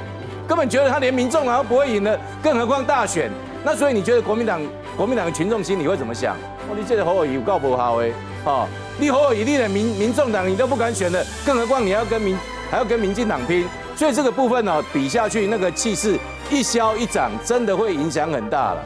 [0.47, 3.31] 根本觉得他连民众党都不会赢的，更何况大选。
[3.65, 4.61] 那所以你觉得国民党
[4.99, 6.37] 国民党的群众心里会怎么想？
[6.69, 8.13] 哦，你这个侯友宜有够不好诶，
[8.45, 8.69] 哦，
[9.01, 12.37] 你侯友宜你的民民众党你都不敢选的，更何况你要跟民
[12.71, 13.67] 还要跟民进党拼，
[13.97, 16.19] 所以这个部分呢比下去那个气势
[16.51, 18.83] 一消一长，真的会影响很大了。